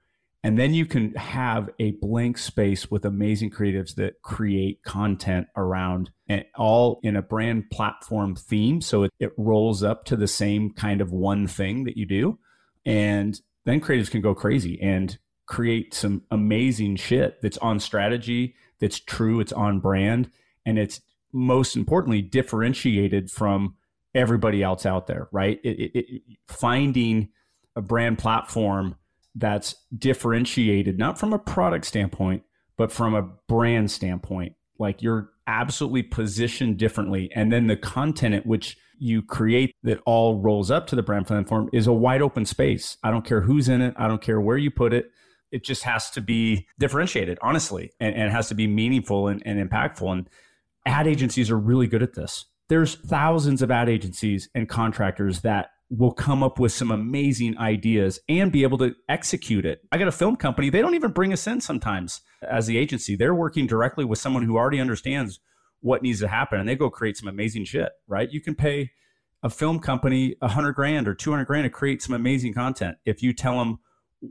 and 0.49 0.59
then 0.59 0.73
you 0.73 0.87
can 0.87 1.13
have 1.13 1.69
a 1.79 1.91
blank 1.91 2.39
space 2.39 2.91
with 2.91 3.05
amazing 3.05 3.51
creatives 3.51 3.97
that 3.97 4.23
create 4.23 4.83
content 4.83 5.47
around 5.59 6.11
all 6.57 7.01
in 7.03 7.17
a 7.17 7.21
brand 7.21 7.69
platform 7.69 8.35
theme. 8.35 8.81
So 8.81 9.03
it, 9.03 9.13
it 9.21 9.33
rolls 9.37 9.83
up 9.83 10.07
to 10.07 10.17
the 10.17 10.27
same 10.27 10.71
kind 10.73 11.03
of 11.03 11.13
one 11.13 11.47
thing 11.47 11.85
that 11.85 11.99
you 11.99 12.07
do. 12.07 12.39
And 12.87 13.39
then 13.67 13.83
creatives 13.83 14.11
can 14.11 14.23
go 14.23 14.35
crazy 14.35 14.81
and 14.81 15.19
create 15.45 15.93
some 15.93 16.23
amazing 16.31 16.97
shit 16.97 17.43
that's 17.43 17.59
on 17.59 17.79
strategy, 17.79 18.55
that's 18.81 18.99
true, 18.99 19.41
it's 19.41 19.53
on 19.53 19.81
brand, 19.81 20.31
and 20.65 20.79
it's 20.79 21.03
most 21.31 21.77
importantly 21.77 22.23
differentiated 22.23 23.31
from 23.31 23.75
everybody 24.15 24.63
else 24.63 24.87
out 24.87 25.09
there, 25.09 25.29
right? 25.31 25.61
It, 25.63 25.91
it, 25.95 26.23
finding 26.47 27.29
a 27.77 27.83
brand 27.83 28.17
platform 28.17 28.95
that's 29.35 29.75
differentiated, 29.97 30.99
not 30.99 31.19
from 31.19 31.33
a 31.33 31.39
product 31.39 31.85
standpoint, 31.85 32.43
but 32.77 32.93
from 32.93 33.15
a 33.15 33.23
brand 33.23 33.91
standpoint. 33.91 34.55
Like 34.79 35.03
you're 35.03 35.31
absolutely 35.47 36.03
positioned 36.03 36.77
differently. 36.79 37.31
And 37.35 37.53
then 37.53 37.67
the 37.67 37.77
content 37.77 38.35
at 38.35 38.47
which 38.47 38.77
you 38.99 39.23
create 39.23 39.75
that 39.83 40.01
all 40.07 40.41
rolls 40.41 40.71
up 40.71 40.87
to 40.89 40.97
the 40.97 41.03
brand 41.03 41.27
platform 41.27 41.71
is 41.73 41.87
a 41.87 41.93
wide 41.93 42.23
open 42.23 42.45
space. 42.45 42.97
I 43.03 43.11
don't 43.11 43.25
care 43.25 43.41
who's 43.41 43.69
in 43.69 43.81
it, 43.81 43.95
I 43.97 44.09
don't 44.09 44.23
care 44.23 44.41
where 44.41 44.57
you 44.57 44.71
put 44.71 44.93
it. 44.93 45.11
It 45.51 45.65
just 45.65 45.85
has 45.85 46.11
to 46.11 46.21
be 46.21 46.67
differentiated, 46.79 47.39
honestly, 47.41 47.91
and, 48.01 48.15
and 48.15 48.25
it 48.25 48.33
has 48.33 48.49
to 48.49 48.55
be 48.55 48.67
meaningful 48.67 49.29
and, 49.29 49.43
and 49.47 49.59
impactful. 49.59 50.13
And 50.13 50.29
ad 50.85 51.07
agencies 51.07 51.51
are 51.51 51.59
really 51.59 51.87
good 51.87 52.03
at 52.03 52.15
this. 52.15 52.45
There's 52.69 52.97
thousands 52.97 53.63
of 53.63 53.71
ad 53.71 53.89
agencies 53.89 54.51
and 54.55 54.69
contractors 54.69 55.41
that 55.41 55.71
will 55.91 56.13
come 56.13 56.43
up 56.43 56.59
with 56.59 56.73
some 56.73 56.91
amazing 56.91 57.57
ideas 57.59 58.21
and 58.29 58.53
be 58.53 58.63
able 58.63 58.79
to 58.79 58.95
execute 59.09 59.65
it. 59.65 59.81
I 59.91 59.99
got 59.99 60.09
a 60.09 60.13
film 60.13 60.37
company, 60.37 60.69
they 60.69 60.83
don't 60.83 60.95
even 60.95 61.13
bring 61.13 61.33
us 61.33 61.47
in 61.47 61.61
sometimes 61.61 62.21
as 62.43 62.67
the 62.67 62.77
agency. 62.77 63.17
They're 63.17 63.35
working 63.35 63.67
directly 63.67 64.05
with 64.05 64.19
someone 64.19 64.43
who 64.43 64.57
already 64.57 64.81
understands 64.81 65.41
what 65.81 66.03
needs 66.03 66.21
to 66.21 66.29
happen 66.29 66.61
and 66.61 66.69
they 66.69 66.77
go 66.77 66.91
create 66.91 67.17
some 67.17 67.29
amazing 67.29 67.65
shit, 67.65 67.91
right? 68.07 68.31
You 68.31 68.41
can 68.41 68.55
pay 68.55 68.91
a 69.43 69.49
film 69.49 69.79
company 69.79 70.37
a 70.43 70.49
hundred 70.49 70.73
grand 70.73 71.09
or 71.09 71.15
200 71.15 71.45
grand 71.47 71.65
to 71.65 71.71
create 71.71 72.03
some 72.03 72.15
amazing 72.15 72.53
content. 72.53 72.99
If 73.05 73.23
you 73.23 73.33
tell 73.33 73.59
them 73.59 73.79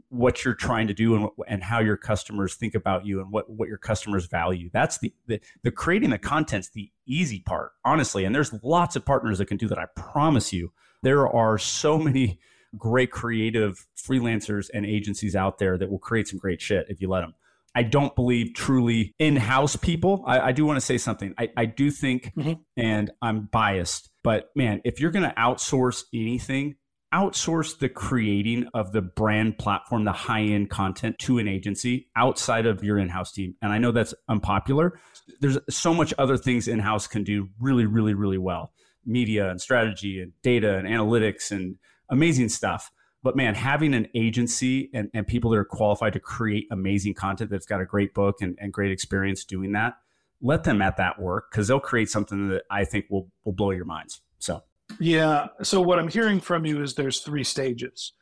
what 0.10 0.44
you're 0.44 0.54
trying 0.54 0.88
to 0.88 0.94
do 0.94 1.16
and, 1.16 1.30
and 1.48 1.64
how 1.64 1.80
your 1.80 1.98
customers 1.98 2.56
think 2.56 2.76
about 2.76 3.06
you 3.06 3.22
and 3.22 3.32
what, 3.32 3.50
what 3.50 3.70
your 3.70 3.78
customers 3.78 4.26
value. 4.26 4.70
That's 4.74 4.98
the, 4.98 5.14
the, 5.28 5.40
the 5.64 5.72
creating 5.72 6.10
the 6.10 6.18
content's 6.18 6.70
the 6.70 6.92
easy 7.06 7.40
part, 7.40 7.72
honestly. 7.86 8.26
And 8.26 8.36
there's 8.36 8.54
lots 8.64 8.98
of 8.98 9.06
partners 9.06 9.38
that 9.38 9.46
can 9.46 9.58
do 9.58 9.68
that. 9.70 9.80
I 9.80 9.86
promise 9.96 10.52
you 10.52 10.74
there 11.04 11.28
are 11.28 11.58
so 11.58 11.98
many 11.98 12.40
great 12.78 13.12
creative 13.12 13.86
freelancers 13.98 14.70
and 14.74 14.86
agencies 14.86 15.36
out 15.36 15.58
there 15.58 15.78
that 15.78 15.90
will 15.90 16.00
create 16.00 16.28
some 16.28 16.40
great 16.40 16.62
shit 16.62 16.86
if 16.90 17.02
you 17.02 17.10
let 17.10 17.22
them. 17.22 17.34
I 17.76 17.84
don't 17.84 18.16
believe 18.16 18.54
truly 18.56 19.14
in 19.20 19.36
house 19.36 19.76
people. 19.76 20.24
I, 20.26 20.40
I, 20.40 20.52
do 20.52 20.66
want 20.66 20.78
to 20.78 20.86
say 20.86 20.98
something. 20.98 21.36
I, 21.38 21.50
I 21.56 21.66
do 21.66 21.92
think, 21.92 22.34
mm-hmm. 22.36 22.54
and 22.76 23.12
I'm 23.22 23.50
biased, 23.52 24.10
but 24.24 24.50
man, 24.56 24.82
if 24.84 25.00
you're 25.00 25.12
going 25.12 25.30
to 25.30 25.36
outsource 25.36 26.04
anything, 26.12 26.76
outsource 27.14 27.78
the 27.78 27.88
creating 27.88 28.68
of 28.74 28.94
the 28.94 29.02
brand 29.02 29.60
platform, 29.60 30.06
the 30.06 30.12
high 30.12 30.42
end 30.42 30.72
content 30.72 31.20
to 31.20 31.38
an 31.38 31.48
agency 31.48 32.10
outside 32.16 32.66
of 32.66 32.84
your 32.84 32.98
in 32.98 33.10
house 33.10 33.32
team. 33.32 33.56
And 33.62 33.72
I 33.72 33.78
know 33.78 33.92
that's 33.92 34.16
unpopular. 34.28 35.00
There's 35.40 35.60
so 35.70 35.94
much 35.94 36.16
other 36.18 36.38
things 36.38 36.68
in 36.68 36.80
house 36.80 37.06
can 37.06 37.24
do 37.24 37.50
really, 37.60 37.86
really, 37.86 38.16
really 38.16 38.40
well 38.40 38.72
media 39.08 39.50
and 39.50 39.60
strategy 39.60 40.22
and 40.22 40.34
data 40.42 40.78
and 40.78 40.88
analytics 40.88 41.52
and 41.52 41.78
amazing 42.10 42.50
stuff. 42.50 42.92
But 43.24 43.36
man, 43.36 43.56
having 43.56 43.94
an 43.94 44.08
agency 44.14 44.90
and, 44.94 45.10
and 45.14 45.26
people 45.26 45.52
that 45.52 45.58
are 45.58 45.66
qualified 45.66 46.14
to 46.14 46.20
create 46.20 46.68
amazing 46.72 47.16
content 47.16 47.50
that's 47.50 47.66
got 47.66 47.82
a 47.82 47.86
great 47.86 48.14
book 48.14 48.42
and, 48.42 48.58
and 48.62 48.72
great 48.72 48.92
experience 48.92 49.44
doing 49.44 49.72
that, 49.72 49.96
let 50.42 50.64
them 50.64 50.82
at 50.82 50.98
that 50.98 51.20
work 51.20 51.52
because 51.52 51.68
they'll 51.68 51.80
create 51.80 52.10
something 52.10 52.50
that 52.50 52.64
I 52.70 52.86
think 52.86 53.06
will 53.10 53.30
will 53.44 53.54
blow 53.54 53.72
your 53.72 53.86
minds. 53.86 54.22
So 54.40 54.64
yeah. 55.00 55.48
So 55.64 55.82
what 55.82 56.00
I'm 56.00 56.08
hearing 56.08 56.40
from 56.40 56.66
you 56.66 56.82
is 56.82 56.96
there's 56.96 57.20
three 57.20 57.44
stages. 57.44 58.14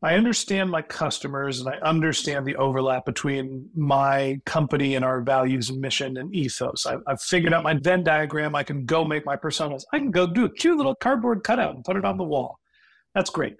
I 0.00 0.14
understand 0.14 0.70
my 0.70 0.82
customers 0.82 1.58
and 1.58 1.68
I 1.68 1.78
understand 1.78 2.46
the 2.46 2.54
overlap 2.54 3.04
between 3.04 3.68
my 3.74 4.40
company 4.46 4.94
and 4.94 5.04
our 5.04 5.20
values 5.20 5.70
and 5.70 5.80
mission 5.80 6.16
and 6.18 6.32
ethos. 6.32 6.86
I, 6.86 6.98
have 7.08 7.20
figured 7.20 7.52
out 7.52 7.64
my 7.64 7.74
Venn 7.74 8.04
diagram. 8.04 8.54
I 8.54 8.62
can 8.62 8.84
go 8.84 9.04
make 9.04 9.26
my 9.26 9.36
personas. 9.36 9.82
I 9.92 9.98
can 9.98 10.12
go 10.12 10.24
do 10.24 10.44
a 10.44 10.50
cute 10.50 10.76
little 10.76 10.94
cardboard 10.94 11.42
cutout 11.42 11.74
and 11.74 11.84
put 11.84 11.96
it 11.96 12.04
on 12.04 12.16
the 12.16 12.22
wall. 12.24 12.60
That's 13.12 13.30
great. 13.30 13.56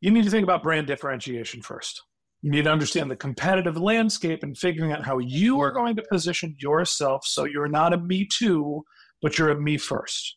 You 0.00 0.10
need 0.10 0.24
to 0.24 0.30
think 0.30 0.42
about 0.42 0.64
brand 0.64 0.88
differentiation 0.88 1.62
first. 1.62 2.02
You 2.42 2.50
need 2.50 2.64
to 2.64 2.72
understand 2.72 3.08
the 3.08 3.16
competitive 3.16 3.76
landscape 3.76 4.42
and 4.42 4.58
figuring 4.58 4.90
out 4.90 5.06
how 5.06 5.18
you 5.18 5.60
are 5.60 5.70
going 5.70 5.94
to 5.96 6.02
position 6.10 6.56
yourself 6.58 7.24
so 7.24 7.44
you're 7.44 7.68
not 7.68 7.92
a 7.92 7.98
me 7.98 8.26
too, 8.26 8.84
but 9.22 9.38
you're 9.38 9.50
a 9.50 9.60
me 9.60 9.78
first 9.78 10.35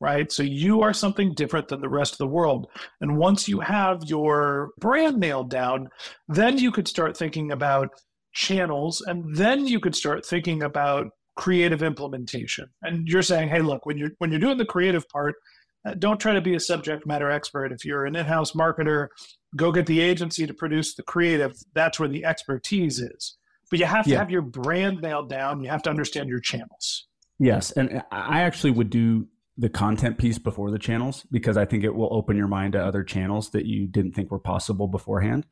right? 0.00 0.30
So 0.30 0.42
you 0.42 0.82
are 0.82 0.92
something 0.92 1.34
different 1.34 1.68
than 1.68 1.80
the 1.80 1.88
rest 1.88 2.12
of 2.12 2.18
the 2.18 2.26
world. 2.26 2.68
And 3.00 3.16
once 3.16 3.48
you 3.48 3.60
have 3.60 4.04
your 4.04 4.70
brand 4.78 5.18
nailed 5.18 5.50
down, 5.50 5.88
then 6.28 6.58
you 6.58 6.70
could 6.70 6.88
start 6.88 7.16
thinking 7.16 7.52
about 7.52 7.90
channels 8.32 9.02
and 9.06 9.34
then 9.34 9.66
you 9.66 9.80
could 9.80 9.96
start 9.96 10.24
thinking 10.24 10.62
about 10.62 11.08
creative 11.36 11.82
implementation. 11.82 12.68
And 12.82 13.08
you're 13.08 13.22
saying, 13.22 13.48
"Hey, 13.48 13.60
look, 13.60 13.86
when 13.86 13.96
you're 13.96 14.10
when 14.18 14.30
you're 14.30 14.40
doing 14.40 14.58
the 14.58 14.64
creative 14.64 15.08
part, 15.08 15.36
uh, 15.84 15.94
don't 15.94 16.20
try 16.20 16.32
to 16.32 16.40
be 16.40 16.54
a 16.54 16.60
subject 16.60 17.06
matter 17.06 17.30
expert. 17.30 17.72
If 17.72 17.84
you're 17.84 18.04
an 18.06 18.16
in-house 18.16 18.52
marketer, 18.52 19.08
go 19.56 19.72
get 19.72 19.86
the 19.86 20.00
agency 20.00 20.46
to 20.46 20.54
produce 20.54 20.94
the 20.94 21.02
creative. 21.02 21.52
That's 21.74 21.98
where 21.98 22.08
the 22.08 22.24
expertise 22.24 22.98
is. 22.98 23.36
But 23.70 23.78
you 23.78 23.86
have 23.86 24.04
to 24.04 24.12
yeah. 24.12 24.18
have 24.18 24.30
your 24.30 24.42
brand 24.42 25.00
nailed 25.02 25.28
down. 25.28 25.62
You 25.62 25.70
have 25.70 25.82
to 25.82 25.90
understand 25.90 26.28
your 26.28 26.40
channels. 26.40 27.06
Yes, 27.38 27.70
and 27.72 28.02
I 28.10 28.40
actually 28.40 28.72
would 28.72 28.90
do 28.90 29.28
the 29.58 29.68
content 29.68 30.18
piece 30.18 30.38
before 30.38 30.70
the 30.70 30.78
channels 30.78 31.26
because 31.32 31.56
I 31.56 31.64
think 31.64 31.82
it 31.82 31.94
will 31.94 32.08
open 32.12 32.36
your 32.36 32.46
mind 32.46 32.74
to 32.74 32.84
other 32.84 33.02
channels 33.02 33.50
that 33.50 33.66
you 33.66 33.88
didn't 33.88 34.12
think 34.12 34.30
were 34.30 34.38
possible 34.38 34.86
beforehand. 34.86 35.44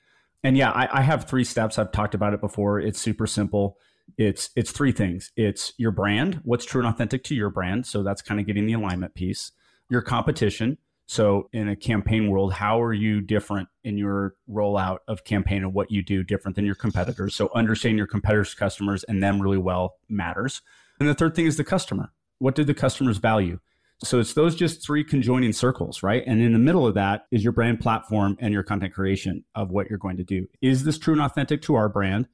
And 0.45 0.57
yeah, 0.57 0.71
I, 0.71 1.01
I 1.01 1.03
have 1.03 1.25
three 1.25 1.43
steps. 1.43 1.77
I've 1.77 1.91
talked 1.91 2.15
about 2.15 2.33
it 2.33 2.41
before. 2.41 2.79
It's 2.79 3.01
super 3.01 3.27
simple. 3.27 3.79
It's 4.17 4.51
it's 4.55 4.71
three 4.71 4.93
things. 4.93 5.33
It's 5.37 5.73
your 5.77 5.91
brand, 5.91 6.41
what's 6.45 6.65
true 6.65 6.81
and 6.81 6.89
authentic 6.89 7.25
to 7.25 7.35
your 7.35 7.51
brand. 7.51 7.87
So 7.87 8.05
that's 8.05 8.23
kind 8.23 8.39
of 8.39 8.47
getting 8.47 8.67
the 8.67 8.75
alignment 8.75 9.15
piece. 9.15 9.51
Your 9.91 10.03
competition. 10.03 10.79
So 11.09 11.49
in 11.53 11.69
a 11.69 11.77
campaign 11.77 12.31
world, 12.31 12.53
how 12.53 12.81
are 12.81 12.93
you 12.93 13.21
different 13.21 13.69
in 13.83 13.99
your 13.99 14.35
rollout 14.49 14.99
of 15.09 15.25
campaign 15.25 15.63
and 15.63 15.73
what 15.73 15.91
you 15.91 16.03
do 16.03 16.23
different 16.23 16.55
than 16.55 16.65
your 16.65 16.75
competitors? 16.77 17.35
So 17.35 17.51
understanding 17.55 17.99
your 17.99 18.09
competitors' 18.09 18.55
customers 18.55 19.05
and 19.05 19.23
them 19.23 19.41
really 19.41 19.59
well 19.59 19.97
matters. 20.09 20.63
And 21.01 21.09
the 21.09 21.15
third 21.15 21.35
thing 21.35 21.47
is 21.47 21.57
the 21.57 21.65
customer. 21.65 22.13
What 22.39 22.55
do 22.55 22.65
the 22.65 22.75
customers 22.75 23.19
value? 23.19 23.61
So 24.05 24.21
it's 24.21 24.35
those 24.35 24.55
just 24.55 24.85
three 24.85 25.03
conjoining 25.03 25.53
circles, 25.53 26.03
right? 26.03 26.23
And 26.27 26.41
in 26.43 26.53
the 26.53 26.59
middle 26.59 26.87
of 26.87 26.95
that 26.95 27.27
is 27.31 27.43
your 27.43 27.53
brand 27.53 27.81
platform 27.81 28.37
and 28.41 28.53
your 28.53 28.63
content 28.63 28.93
creation 28.93 29.45
of 29.55 29.71
what 29.71 29.89
you're 29.89 29.99
going 29.99 30.19
to 30.19 30.25
do. 30.25 30.47
Is 30.61 30.85
this 30.85 30.99
true 30.99 31.15
and 31.15 31.23
authentic 31.23 31.63
to 31.63 31.75
our 31.77 31.89
brand? 31.89 32.29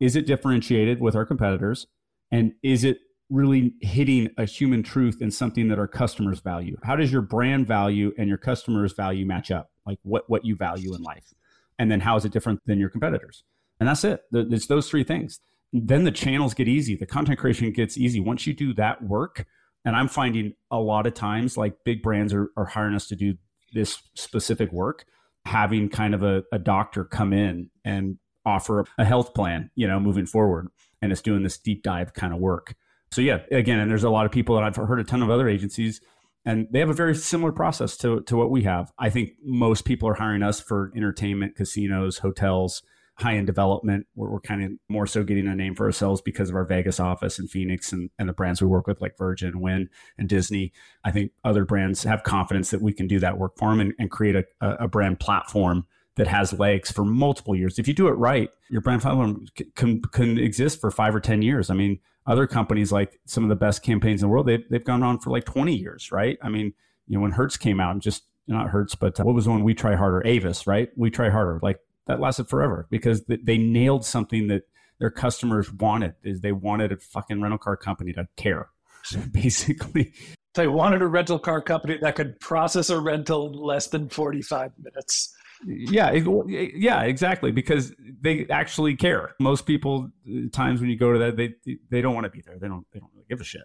Is 0.00 0.16
it 0.16 0.26
differentiated 0.26 1.00
with 1.00 1.14
our 1.14 1.26
competitors? 1.26 1.86
And 2.30 2.52
is 2.62 2.82
it 2.82 2.98
really 3.28 3.74
hitting 3.80 4.30
a 4.38 4.46
human 4.46 4.82
truth 4.82 5.18
and 5.20 5.34
something 5.34 5.68
that 5.68 5.78
our 5.78 5.88
customers 5.88 6.40
value? 6.40 6.76
How 6.82 6.96
does 6.96 7.12
your 7.12 7.22
brand 7.22 7.66
value 7.66 8.12
and 8.16 8.28
your 8.28 8.38
customers 8.38 8.92
value 8.92 9.26
match 9.26 9.50
up? 9.50 9.70
Like 9.84 9.98
what 10.02 10.28
what 10.28 10.44
you 10.44 10.56
value 10.56 10.94
in 10.94 11.02
life? 11.02 11.34
And 11.78 11.90
then 11.90 12.00
how 12.00 12.16
is 12.16 12.24
it 12.24 12.32
different 12.32 12.60
than 12.66 12.78
your 12.78 12.88
competitors? 12.88 13.44
And 13.80 13.88
that's 13.88 14.04
it. 14.04 14.22
It's 14.32 14.66
those 14.66 14.88
three 14.88 15.04
things. 15.04 15.40
Then 15.72 16.04
the 16.04 16.10
channels 16.10 16.54
get 16.54 16.68
easy. 16.68 16.96
The 16.96 17.04
content 17.04 17.38
creation 17.38 17.70
gets 17.72 17.98
easy. 17.98 18.18
Once 18.18 18.46
you 18.46 18.54
do 18.54 18.72
that 18.74 19.02
work, 19.02 19.44
and 19.86 19.94
I'm 19.94 20.08
finding 20.08 20.52
a 20.70 20.78
lot 20.78 21.06
of 21.06 21.14
times 21.14 21.56
like 21.56 21.76
big 21.84 22.02
brands 22.02 22.34
are, 22.34 22.50
are 22.56 22.66
hiring 22.66 22.94
us 22.94 23.06
to 23.06 23.16
do 23.16 23.34
this 23.72 24.02
specific 24.14 24.72
work, 24.72 25.04
having 25.46 25.88
kind 25.88 26.12
of 26.12 26.24
a, 26.24 26.42
a 26.52 26.58
doctor 26.58 27.04
come 27.04 27.32
in 27.32 27.70
and 27.84 28.18
offer 28.44 28.84
a 28.98 29.04
health 29.04 29.32
plan, 29.32 29.70
you 29.76 29.86
know, 29.86 30.00
moving 30.00 30.26
forward. 30.26 30.68
And 31.00 31.12
it's 31.12 31.22
doing 31.22 31.44
this 31.44 31.56
deep 31.56 31.84
dive 31.84 32.14
kind 32.14 32.34
of 32.34 32.40
work. 32.40 32.74
So 33.12 33.20
yeah, 33.20 33.38
again, 33.52 33.78
and 33.78 33.88
there's 33.88 34.02
a 34.02 34.10
lot 34.10 34.26
of 34.26 34.32
people, 34.32 34.56
and 34.56 34.66
I've 34.66 34.74
heard 34.74 34.98
a 34.98 35.04
ton 35.04 35.22
of 35.22 35.30
other 35.30 35.48
agencies, 35.48 36.00
and 36.44 36.66
they 36.72 36.80
have 36.80 36.90
a 36.90 36.94
very 36.94 37.14
similar 37.14 37.52
process 37.52 37.96
to 37.98 38.22
to 38.22 38.36
what 38.36 38.50
we 38.50 38.62
have. 38.64 38.92
I 38.98 39.10
think 39.10 39.30
most 39.44 39.84
people 39.84 40.08
are 40.08 40.14
hiring 40.14 40.42
us 40.42 40.60
for 40.60 40.92
entertainment, 40.96 41.54
casinos, 41.54 42.18
hotels, 42.18 42.82
high 43.18 43.36
end 43.36 43.46
development. 43.46 44.06
We're, 44.14 44.30
we're 44.30 44.40
kind 44.40 44.62
of 44.62 44.72
more 44.88 45.06
so 45.06 45.24
getting 45.24 45.46
a 45.46 45.54
name 45.54 45.74
for 45.74 45.86
ourselves 45.86 46.20
because 46.20 46.50
of 46.50 46.56
our 46.56 46.64
Vegas 46.64 47.00
office 47.00 47.38
and 47.38 47.50
Phoenix 47.50 47.92
and, 47.92 48.10
and 48.18 48.28
the 48.28 48.32
brands 48.32 48.60
we 48.60 48.68
work 48.68 48.86
with, 48.86 49.00
like 49.00 49.16
Virgin, 49.16 49.60
Wynn, 49.60 49.88
and 50.18 50.28
Disney. 50.28 50.72
I 51.04 51.10
think 51.10 51.32
other 51.44 51.64
brands 51.64 52.02
have 52.04 52.22
confidence 52.22 52.70
that 52.70 52.82
we 52.82 52.92
can 52.92 53.06
do 53.06 53.18
that 53.20 53.38
work 53.38 53.56
for 53.56 53.70
them 53.70 53.80
and, 53.80 53.94
and 53.98 54.10
create 54.10 54.36
a, 54.36 54.44
a 54.60 54.88
brand 54.88 55.20
platform 55.20 55.86
that 56.16 56.26
has 56.26 56.52
legs 56.58 56.90
for 56.90 57.04
multiple 57.04 57.54
years. 57.54 57.78
If 57.78 57.86
you 57.88 57.94
do 57.94 58.08
it 58.08 58.12
right, 58.12 58.50
your 58.70 58.80
brand 58.80 59.02
platform 59.02 59.46
can, 59.74 60.00
can 60.00 60.38
exist 60.38 60.80
for 60.80 60.90
five 60.90 61.14
or 61.14 61.20
10 61.20 61.42
years. 61.42 61.68
I 61.68 61.74
mean, 61.74 61.98
other 62.26 62.46
companies 62.46 62.90
like 62.90 63.20
some 63.26 63.44
of 63.44 63.50
the 63.50 63.56
best 63.56 63.82
campaigns 63.82 64.22
in 64.22 64.28
the 64.28 64.32
world, 64.32 64.46
they've, 64.46 64.64
they've 64.70 64.84
gone 64.84 65.02
on 65.02 65.18
for 65.18 65.30
like 65.30 65.44
20 65.44 65.74
years, 65.74 66.10
right? 66.10 66.38
I 66.42 66.48
mean, 66.48 66.72
you 67.06 67.16
know, 67.16 67.20
when 67.20 67.32
Hertz 67.32 67.56
came 67.56 67.80
out 67.80 67.92
and 67.92 68.02
just 68.02 68.24
not 68.48 68.70
Hertz, 68.70 68.94
but 68.94 69.18
uh, 69.20 69.24
what 69.24 69.34
was 69.34 69.44
the 69.44 69.50
one 69.50 69.62
we 69.62 69.74
try 69.74 69.94
harder? 69.94 70.22
Avis, 70.24 70.66
right? 70.66 70.88
We 70.96 71.10
try 71.10 71.30
harder. 71.30 71.60
Like 71.62 71.80
that 72.06 72.20
lasted 72.20 72.48
forever 72.48 72.86
because 72.90 73.24
they 73.26 73.58
nailed 73.58 74.04
something 74.04 74.48
that 74.48 74.62
their 74.98 75.10
customers 75.10 75.72
wanted 75.72 76.14
is 76.22 76.40
they 76.40 76.52
wanted 76.52 76.92
a 76.92 76.96
fucking 76.96 77.40
rental 77.40 77.58
car 77.58 77.76
company 77.76 78.12
to 78.12 78.26
care. 78.36 78.70
So 79.06 79.20
basically 79.30 80.12
they 80.56 80.66
wanted 80.66 81.00
a 81.00 81.06
rental 81.06 81.38
car 81.38 81.62
company 81.62 81.96
that 82.02 82.16
could 82.16 82.40
process 82.40 82.90
a 82.90 82.98
rental 82.98 83.46
in 83.46 83.52
less 83.52 83.86
than 83.86 84.08
45 84.08 84.72
minutes. 84.82 85.32
Yeah 85.64 86.10
yeah 86.48 87.02
exactly 87.02 87.52
because 87.52 87.94
they 88.20 88.48
actually 88.50 88.96
care. 88.96 89.36
Most 89.38 89.64
people 89.64 90.10
uh, 90.28 90.48
times 90.52 90.80
when 90.80 90.90
you 90.90 90.98
go 90.98 91.12
to 91.12 91.20
that 91.20 91.36
they 91.36 91.54
they 91.88 92.00
don't 92.00 92.14
want 92.14 92.24
to 92.24 92.30
be 92.30 92.40
there. 92.40 92.58
They 92.58 92.66
don't 92.66 92.84
they 92.92 92.98
don't 92.98 93.12
really 93.14 93.26
give 93.30 93.40
a 93.40 93.44
shit. 93.44 93.62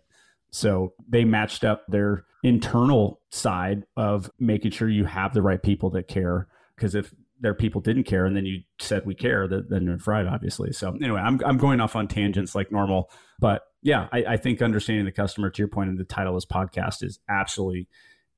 So 0.51 0.93
they 1.09 1.25
matched 1.25 1.63
up 1.63 1.85
their 1.87 2.25
internal 2.43 3.21
side 3.29 3.83
of 3.97 4.29
making 4.37 4.71
sure 4.71 4.89
you 4.89 5.05
have 5.05 5.33
the 5.33 5.41
right 5.41 5.63
people 5.63 5.89
that 5.91 6.07
care 6.07 6.47
because 6.75 6.93
if 6.93 7.11
their 7.41 7.53
people 7.53 7.81
didn't 7.81 8.03
care 8.03 8.25
and 8.25 8.35
then 8.35 8.45
you 8.45 8.61
said 8.79 9.05
we 9.05 9.15
care 9.15 9.47
then 9.47 9.83
you're 9.85 9.99
fried 9.99 10.27
obviously. 10.27 10.71
So 10.71 10.93
anyway 11.01 11.19
i'm, 11.19 11.39
I'm 11.45 11.57
going 11.57 11.81
off 11.81 11.95
on 11.95 12.07
tangents 12.07 12.55
like 12.55 12.71
normal 12.71 13.11
but 13.39 13.63
yeah 13.81 14.07
I, 14.11 14.23
I 14.29 14.37
think 14.37 14.61
understanding 14.61 15.05
the 15.05 15.11
customer 15.11 15.49
to 15.49 15.57
your 15.57 15.67
point 15.67 15.89
in 15.89 15.97
the 15.97 16.03
title 16.03 16.35
of 16.35 16.37
this 16.37 16.45
podcast 16.45 17.03
is 17.03 17.19
absolutely 17.29 17.87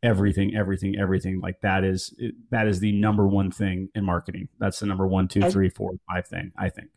everything 0.04 0.56
everything 0.56 0.96
everything. 1.00 1.40
Like 1.40 1.62
that 1.62 1.84
is 1.84 2.14
that 2.52 2.68
is 2.68 2.80
the 2.80 2.92
number 2.92 3.28
one 3.28 3.52
thing 3.52 3.90
in 3.96 4.04
marketing. 4.04 4.50
That's 4.60 4.80
the 4.80 4.86
number 4.86 5.08
one 5.08 5.28
two 5.28 5.50
three 5.50 5.70
four 5.70 5.92
five 6.08 6.28
thing 6.28 6.52
i 6.58 6.70
think. 6.70 6.90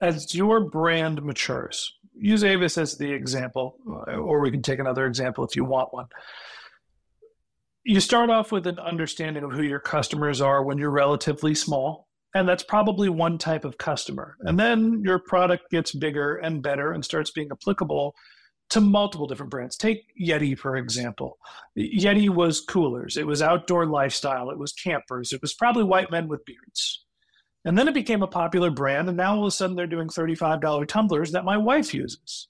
As 0.00 0.34
your 0.34 0.60
brand 0.60 1.22
matures 1.22 1.94
use 2.16 2.44
avis 2.44 2.78
as 2.78 2.96
the 2.96 3.12
example 3.12 3.76
or 3.86 4.40
we 4.40 4.50
can 4.50 4.62
take 4.62 4.78
another 4.78 5.04
example 5.06 5.44
if 5.44 5.56
you 5.56 5.64
want 5.64 5.92
one 5.92 6.06
you 7.84 8.00
start 8.00 8.30
off 8.30 8.50
with 8.50 8.66
an 8.66 8.78
understanding 8.78 9.44
of 9.44 9.52
who 9.52 9.62
your 9.62 9.78
customers 9.78 10.40
are 10.40 10.64
when 10.64 10.78
you're 10.78 10.90
relatively 10.90 11.54
small 11.54 12.08
and 12.34 12.48
that's 12.48 12.64
probably 12.64 13.08
one 13.08 13.38
type 13.38 13.64
of 13.64 13.78
customer. 13.78 14.36
And 14.40 14.58
then 14.58 15.02
your 15.04 15.20
product 15.20 15.70
gets 15.70 15.92
bigger 15.92 16.36
and 16.36 16.62
better 16.62 16.92
and 16.92 17.04
starts 17.04 17.30
being 17.30 17.48
applicable 17.52 18.14
to 18.70 18.80
multiple 18.80 19.26
different 19.26 19.50
brands. 19.50 19.76
Take 19.76 20.02
yeti 20.20 20.58
for 20.58 20.76
example. 20.76 21.38
Yeti 21.78 22.28
was 22.28 22.60
coolers. 22.60 23.16
It 23.16 23.26
was 23.26 23.42
outdoor 23.42 23.86
lifestyle. 23.86 24.50
It 24.50 24.58
was 24.58 24.72
campers. 24.72 25.32
It 25.32 25.42
was 25.42 25.54
probably 25.54 25.84
white 25.84 26.10
men 26.10 26.26
with 26.26 26.44
beards. 26.44 27.04
And 27.66 27.78
then 27.78 27.86
it 27.86 27.94
became 27.94 28.22
a 28.22 28.26
popular 28.26 28.70
brand 28.70 29.08
and 29.08 29.16
now 29.16 29.36
all 29.36 29.42
of 29.42 29.48
a 29.48 29.50
sudden 29.50 29.76
they're 29.76 29.86
doing 29.86 30.08
$35 30.08 30.88
tumblers 30.88 31.32
that 31.32 31.44
my 31.44 31.56
wife 31.56 31.94
uses. 31.94 32.48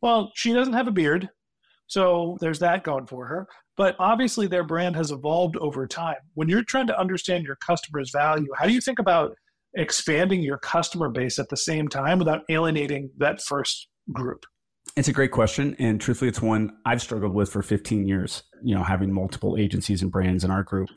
Well 0.00 0.32
she 0.34 0.52
doesn't 0.54 0.74
have 0.74 0.88
a 0.88 0.92
beard 0.92 1.28
so 1.86 2.38
there's 2.40 2.60
that 2.60 2.84
going 2.84 3.06
for 3.06 3.26
her. 3.26 3.48
But 3.80 3.96
obviously, 3.98 4.46
their 4.46 4.62
brand 4.62 4.94
has 4.96 5.10
evolved 5.10 5.56
over 5.56 5.86
time. 5.86 6.18
When 6.34 6.50
you're 6.50 6.62
trying 6.62 6.86
to 6.88 7.00
understand 7.00 7.46
your 7.46 7.56
customer's 7.66 8.10
value, 8.10 8.48
how 8.58 8.66
do 8.66 8.74
you 8.74 8.80
think 8.82 8.98
about 8.98 9.34
expanding 9.72 10.42
your 10.42 10.58
customer 10.58 11.08
base 11.08 11.38
at 11.38 11.48
the 11.48 11.56
same 11.56 11.88
time 11.88 12.18
without 12.18 12.42
alienating 12.50 13.08
that 13.16 13.40
first 13.40 13.88
group? 14.12 14.44
It's 14.98 15.08
a 15.08 15.14
great 15.14 15.30
question. 15.30 15.76
And 15.78 15.98
truthfully, 15.98 16.28
it's 16.28 16.42
one 16.42 16.76
I've 16.84 17.00
struggled 17.00 17.32
with 17.32 17.50
for 17.50 17.62
15 17.62 18.06
years, 18.06 18.42
you 18.62 18.74
know, 18.74 18.82
having 18.82 19.14
multiple 19.14 19.56
agencies 19.58 20.02
and 20.02 20.12
brands 20.12 20.44
in 20.44 20.50
our 20.50 20.62
group. 20.62 20.90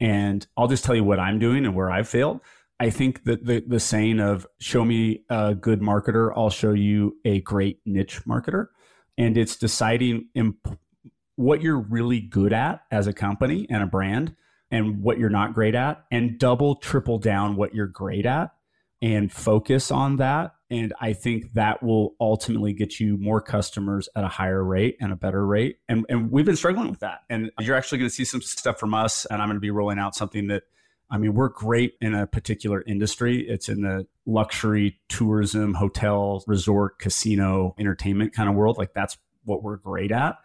And 0.00 0.46
I'll 0.56 0.68
just 0.68 0.84
tell 0.84 0.94
you 0.94 1.02
what 1.02 1.18
I'm 1.18 1.40
doing 1.40 1.64
and 1.64 1.74
where 1.74 1.90
I've 1.90 2.08
failed. 2.08 2.40
I 2.78 2.90
think 2.90 3.24
that 3.24 3.46
the, 3.46 3.64
the 3.66 3.80
saying 3.80 4.20
of 4.20 4.46
show 4.60 4.84
me 4.84 5.24
a 5.28 5.56
good 5.56 5.80
marketer, 5.80 6.32
I'll 6.36 6.50
show 6.50 6.72
you 6.72 7.16
a 7.24 7.40
great 7.40 7.80
niche 7.84 8.20
marketer. 8.26 8.68
And 9.16 9.36
it's 9.36 9.56
deciding 9.56 10.28
what 11.38 11.62
you're 11.62 11.78
really 11.78 12.20
good 12.20 12.52
at 12.52 12.82
as 12.90 13.06
a 13.06 13.12
company 13.12 13.64
and 13.70 13.80
a 13.80 13.86
brand 13.86 14.34
and 14.72 15.00
what 15.00 15.18
you're 15.18 15.30
not 15.30 15.54
great 15.54 15.76
at, 15.76 16.04
and 16.10 16.36
double, 16.36 16.74
triple 16.74 17.18
down 17.18 17.54
what 17.54 17.76
you're 17.76 17.86
great 17.86 18.26
at 18.26 18.50
and 19.00 19.30
focus 19.30 19.92
on 19.92 20.16
that. 20.16 20.56
And 20.68 20.92
I 21.00 21.12
think 21.12 21.52
that 21.54 21.80
will 21.80 22.16
ultimately 22.20 22.72
get 22.72 22.98
you 22.98 23.16
more 23.18 23.40
customers 23.40 24.08
at 24.16 24.24
a 24.24 24.28
higher 24.28 24.62
rate 24.64 24.96
and 25.00 25.12
a 25.12 25.16
better 25.16 25.46
rate. 25.46 25.78
And, 25.88 26.04
and 26.08 26.32
we've 26.32 26.44
been 26.44 26.56
struggling 26.56 26.90
with 26.90 27.00
that. 27.00 27.20
And 27.30 27.52
you're 27.60 27.76
actually 27.76 27.98
going 27.98 28.10
to 28.10 28.14
see 28.14 28.24
some 28.24 28.42
stuff 28.42 28.80
from 28.80 28.92
us. 28.92 29.24
And 29.24 29.40
I'm 29.40 29.46
going 29.46 29.56
to 29.56 29.60
be 29.60 29.70
rolling 29.70 30.00
out 30.00 30.16
something 30.16 30.48
that, 30.48 30.64
I 31.08 31.18
mean, 31.18 31.34
we're 31.34 31.50
great 31.50 31.94
in 32.00 32.16
a 32.16 32.26
particular 32.26 32.82
industry. 32.84 33.48
It's 33.48 33.68
in 33.68 33.82
the 33.82 34.08
luxury 34.26 34.98
tourism, 35.08 35.74
hotel, 35.74 36.42
resort, 36.48 36.98
casino, 36.98 37.76
entertainment 37.78 38.34
kind 38.34 38.48
of 38.48 38.56
world. 38.56 38.76
Like 38.76 38.92
that's 38.92 39.16
what 39.44 39.62
we're 39.62 39.76
great 39.76 40.10
at 40.10 40.36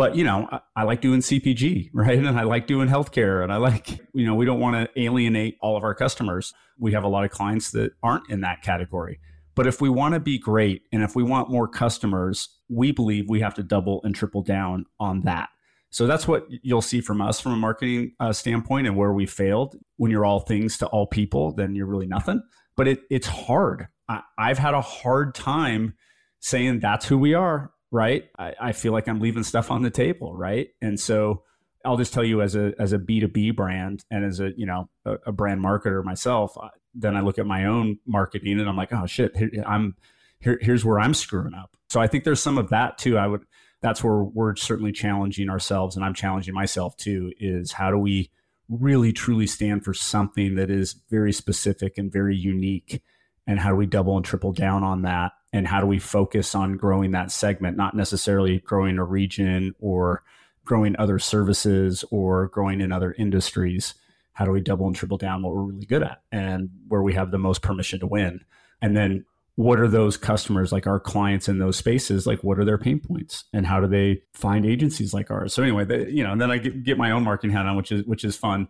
but 0.00 0.16
you 0.16 0.24
know 0.24 0.48
I, 0.50 0.60
I, 0.76 0.82
like 0.84 1.02
doing 1.02 1.20
cpg 1.20 1.90
right? 1.94 2.16
And 2.16 2.26
i 2.26 2.44
like 2.44 2.66
doing 2.66 2.88
healthcare 2.88 3.42
and 3.42 3.52
i 3.52 3.58
like 3.58 4.00
you 4.14 4.24
know 4.24 4.34
we 4.34 4.46
don't 4.46 4.58
want 4.58 4.74
to 4.76 5.00
alienate 5.00 5.58
all 5.60 5.76
of 5.76 5.84
our 5.84 5.94
customers. 5.94 6.54
We 6.78 6.92
have 6.92 7.04
a 7.04 7.08
lot 7.08 7.24
of 7.24 7.30
clients 7.30 7.72
that 7.72 7.92
aren't 8.02 8.30
in 8.30 8.40
that 8.40 8.62
category. 8.62 9.20
But 9.54 9.66
if 9.66 9.82
we 9.82 9.90
want 9.90 10.14
to 10.14 10.20
be 10.20 10.38
great 10.38 10.84
and 10.90 11.02
if 11.02 11.14
we 11.14 11.22
want 11.22 11.50
more 11.50 11.68
customers 11.68 12.48
we 12.70 12.92
believe 12.92 13.26
we 13.28 13.40
have 13.40 13.54
to 13.54 13.62
double 13.62 14.00
and 14.02 14.14
triple 14.14 14.42
down 14.42 14.86
on 14.98 15.20
that. 15.22 15.50
So 15.90 16.06
that's 16.06 16.26
what 16.26 16.46
you'll 16.48 16.80
see 16.80 17.02
from 17.02 17.20
us 17.20 17.38
from 17.40 17.52
a 17.52 17.56
marketing 17.56 18.12
uh, 18.20 18.32
standpoint 18.32 18.86
and 18.86 18.96
where 18.96 19.12
we 19.12 19.26
failed. 19.26 19.76
When 19.96 20.10
you're 20.10 20.24
all 20.24 20.40
things 20.40 20.78
to 20.78 20.86
all 20.86 21.08
people 21.08 21.52
then 21.52 21.74
you're 21.74 21.86
really 21.86 22.06
nothing. 22.06 22.42
But 22.74 22.88
it, 22.88 23.00
it's 23.10 23.26
hard. 23.26 23.88
I, 24.08 24.22
i've 24.38 24.58
had 24.58 24.72
a 24.72 24.80
hard 24.80 25.34
time 25.34 25.92
saying 26.38 26.80
that's 26.80 27.04
who 27.04 27.18
we 27.18 27.34
are 27.34 27.70
right? 27.90 28.28
I, 28.38 28.54
I 28.60 28.72
feel 28.72 28.92
like 28.92 29.08
I'm 29.08 29.20
leaving 29.20 29.42
stuff 29.42 29.70
on 29.70 29.82
the 29.82 29.90
table, 29.90 30.36
right? 30.36 30.68
And 30.80 30.98
so 30.98 31.42
I'll 31.84 31.96
just 31.96 32.12
tell 32.12 32.24
you 32.24 32.42
as 32.42 32.54
a 32.54 32.72
as 32.78 32.92
a 32.92 32.98
B2B 32.98 33.56
brand 33.56 34.04
and 34.10 34.24
as 34.24 34.40
a, 34.40 34.52
you 34.56 34.66
know, 34.66 34.88
a, 35.04 35.14
a 35.26 35.32
brand 35.32 35.62
marketer 35.62 36.04
myself, 36.04 36.56
then 36.94 37.16
I 37.16 37.20
look 37.20 37.38
at 37.38 37.46
my 37.46 37.64
own 37.64 37.98
marketing 38.06 38.60
and 38.60 38.68
I'm 38.68 38.76
like, 38.76 38.92
oh 38.92 39.06
shit, 39.06 39.36
here, 39.36 39.50
I'm 39.66 39.96
here, 40.40 40.58
here's 40.60 40.84
where 40.84 41.00
I'm 41.00 41.14
screwing 41.14 41.54
up. 41.54 41.76
So 41.88 42.00
I 42.00 42.06
think 42.06 42.24
there's 42.24 42.42
some 42.42 42.58
of 42.58 42.70
that 42.70 42.98
too. 42.98 43.18
I 43.18 43.26
would 43.26 43.44
that's 43.82 44.04
where 44.04 44.22
we're 44.22 44.56
certainly 44.56 44.92
challenging 44.92 45.48
ourselves 45.48 45.96
and 45.96 46.04
I'm 46.04 46.14
challenging 46.14 46.54
myself 46.54 46.96
too 46.96 47.32
is 47.38 47.72
how 47.72 47.90
do 47.90 47.98
we 47.98 48.30
really 48.68 49.12
truly 49.12 49.46
stand 49.46 49.84
for 49.84 49.94
something 49.94 50.54
that 50.54 50.70
is 50.70 50.96
very 51.10 51.32
specific 51.32 51.98
and 51.98 52.12
very 52.12 52.36
unique 52.36 53.02
and 53.46 53.58
how 53.58 53.70
do 53.70 53.76
we 53.76 53.86
double 53.86 54.16
and 54.16 54.24
triple 54.24 54.52
down 54.52 54.84
on 54.84 55.02
that 55.02 55.32
and 55.52 55.66
how 55.66 55.80
do 55.80 55.86
we 55.86 55.98
focus 55.98 56.54
on 56.54 56.76
growing 56.76 57.10
that 57.12 57.30
segment 57.30 57.76
not 57.76 57.94
necessarily 57.94 58.58
growing 58.60 58.98
a 58.98 59.04
region 59.04 59.74
or 59.80 60.22
growing 60.64 60.94
other 60.98 61.18
services 61.18 62.04
or 62.10 62.48
growing 62.48 62.80
in 62.80 62.92
other 62.92 63.14
industries? 63.18 63.94
How 64.32 64.44
do 64.44 64.52
we 64.52 64.60
double 64.60 64.86
and 64.86 64.94
triple 64.94 65.18
down 65.18 65.42
what 65.42 65.54
we're 65.54 65.64
really 65.64 65.86
good 65.86 66.02
at 66.02 66.22
and 66.30 66.70
where 66.88 67.02
we 67.02 67.14
have 67.14 67.30
the 67.30 67.38
most 67.38 67.62
permission 67.62 68.00
to 68.00 68.06
win? 68.06 68.40
And 68.80 68.96
then 68.96 69.24
what 69.56 69.80
are 69.80 69.88
those 69.88 70.16
customers 70.16 70.72
like 70.72 70.86
our 70.86 71.00
clients 71.00 71.48
in 71.48 71.58
those 71.58 71.76
spaces 71.76 72.26
like 72.26 72.42
what 72.42 72.58
are 72.58 72.64
their 72.64 72.78
pain 72.78 72.98
points 72.98 73.44
and 73.52 73.66
how 73.66 73.78
do 73.80 73.86
they 73.86 74.22
find 74.32 74.64
agencies 74.64 75.12
like 75.12 75.30
ours? 75.30 75.52
So 75.52 75.62
anyway 75.62 75.84
they, 75.84 76.08
you 76.08 76.22
know 76.22 76.32
and 76.32 76.40
then 76.40 76.50
i 76.50 76.58
get, 76.58 76.82
get 76.84 76.96
my 76.96 77.10
own 77.10 77.24
marketing 77.24 77.54
hat 77.54 77.66
on 77.66 77.76
which 77.76 77.92
is 77.92 78.04
which 78.04 78.24
is 78.24 78.36
fun. 78.36 78.68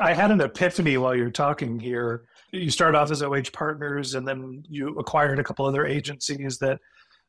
I 0.00 0.14
had 0.14 0.32
an 0.32 0.40
epiphany 0.40 0.96
while 0.96 1.14
you're 1.14 1.30
talking 1.30 1.78
here 1.78 2.24
you 2.54 2.70
started 2.70 2.96
off 2.96 3.10
as 3.10 3.22
OH 3.22 3.50
Partners, 3.52 4.14
and 4.14 4.26
then 4.26 4.64
you 4.68 4.96
acquired 4.98 5.38
a 5.38 5.44
couple 5.44 5.66
other 5.66 5.86
agencies 5.86 6.58
that 6.58 6.78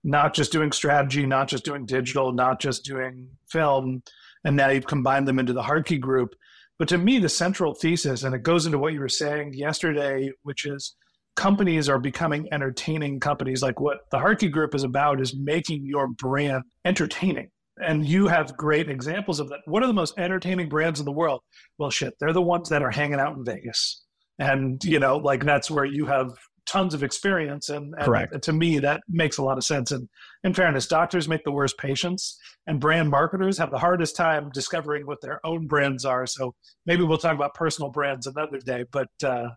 not 0.04 0.34
just 0.34 0.52
doing 0.52 0.72
strategy, 0.72 1.26
not 1.26 1.48
just 1.48 1.66
doing 1.66 1.86
digital, 1.86 2.32
not 2.32 2.60
just 2.60 2.86
doing 2.86 3.28
film, 3.50 4.04
and 4.44 4.56
now 4.56 4.70
you've 4.70 4.86
combined 4.86 5.28
them 5.28 5.40
into 5.40 5.54
the 5.54 5.64
Harkey 5.64 5.98
Group. 5.98 6.36
But 6.78 6.88
to 6.90 6.98
me, 6.98 7.20
the 7.20 7.30
central 7.30 7.74
thesis, 7.74 8.24
and 8.24 8.36
it 8.36 8.44
goes 8.44 8.66
into 8.66 8.78
what 8.78 8.94
you 8.94 9.00
were 9.00 9.10
saying 9.10 9.54
yesterday, 9.54 10.32
which 10.44 10.66
is 10.66 10.96
companies 11.36 11.90
are 11.90 12.00
becoming 12.00 12.48
entertaining 12.52 13.20
companies. 13.20 13.64
Like 13.64 13.80
what 13.80 14.00
the 14.12 14.20
Harkey 14.20 14.50
Group 14.50 14.76
is 14.76 14.84
about 14.84 15.22
is 15.22 15.36
making 15.36 15.86
your 15.86 16.08
brand 16.08 16.64
entertaining. 16.86 17.50
And 17.82 18.06
you 18.06 18.28
have 18.28 18.56
great 18.56 18.90
examples 18.90 19.40
of 19.40 19.50
that. 19.50 19.60
What 19.66 19.84
are 19.84 19.88
the 19.88 19.94
most 19.94 20.18
entertaining 20.18 20.70
brands 20.70 21.00
in 21.00 21.06
the 21.06 21.12
world? 21.12 21.42
Well, 21.78 21.90
shit, 21.90 22.14
they're 22.20 22.32
the 22.32 22.42
ones 22.42 22.70
that 22.70 22.84
are 22.84 22.92
hanging 22.92 23.20
out 23.20 23.36
in 23.36 23.44
Vegas 23.44 24.05
and 24.39 24.84
you 24.84 25.00
know 25.00 25.17
like 25.17 25.43
that's 25.45 25.71
where 25.71 25.86
you 25.86 26.06
have 26.06 26.32
tons 26.65 26.93
of 26.93 27.04
experience. 27.04 27.69
And, 27.69 27.93
and 27.95 28.06
Correct. 28.06 28.41
to 28.41 28.54
me 28.54 28.80
that 28.80 29.02
makes 29.08 29.38
a 29.38 29.43
lot 29.43 29.58
of 29.58 29.63
sense. 29.63 29.91
And 29.91 30.10
in 30.43 30.54
fairness 30.54 30.88
doctors 30.88 31.28
make 31.28 31.43
the 31.43 31.52
worst 31.52 31.78
patients 31.78 32.39
and 32.67 32.80
brand 32.80 33.10
marketers 33.10 33.58
have 33.58 33.71
the 33.71 33.80
hardest 33.80 34.15
time 34.15 34.50
discovering 34.54 35.06
what 35.06 35.21
their 35.21 35.45
own 35.45 35.67
brands 35.67 36.06
are. 36.06 36.26
So 36.26 36.56
maybe 36.86 37.04
we'll 37.04 37.17
talk 37.17 37.36
about 37.36 37.54
personal 37.54 37.91
brands 37.91 38.28
another 38.28 38.60
day. 38.60 38.86
But 38.91 39.10
uh, 39.24 39.50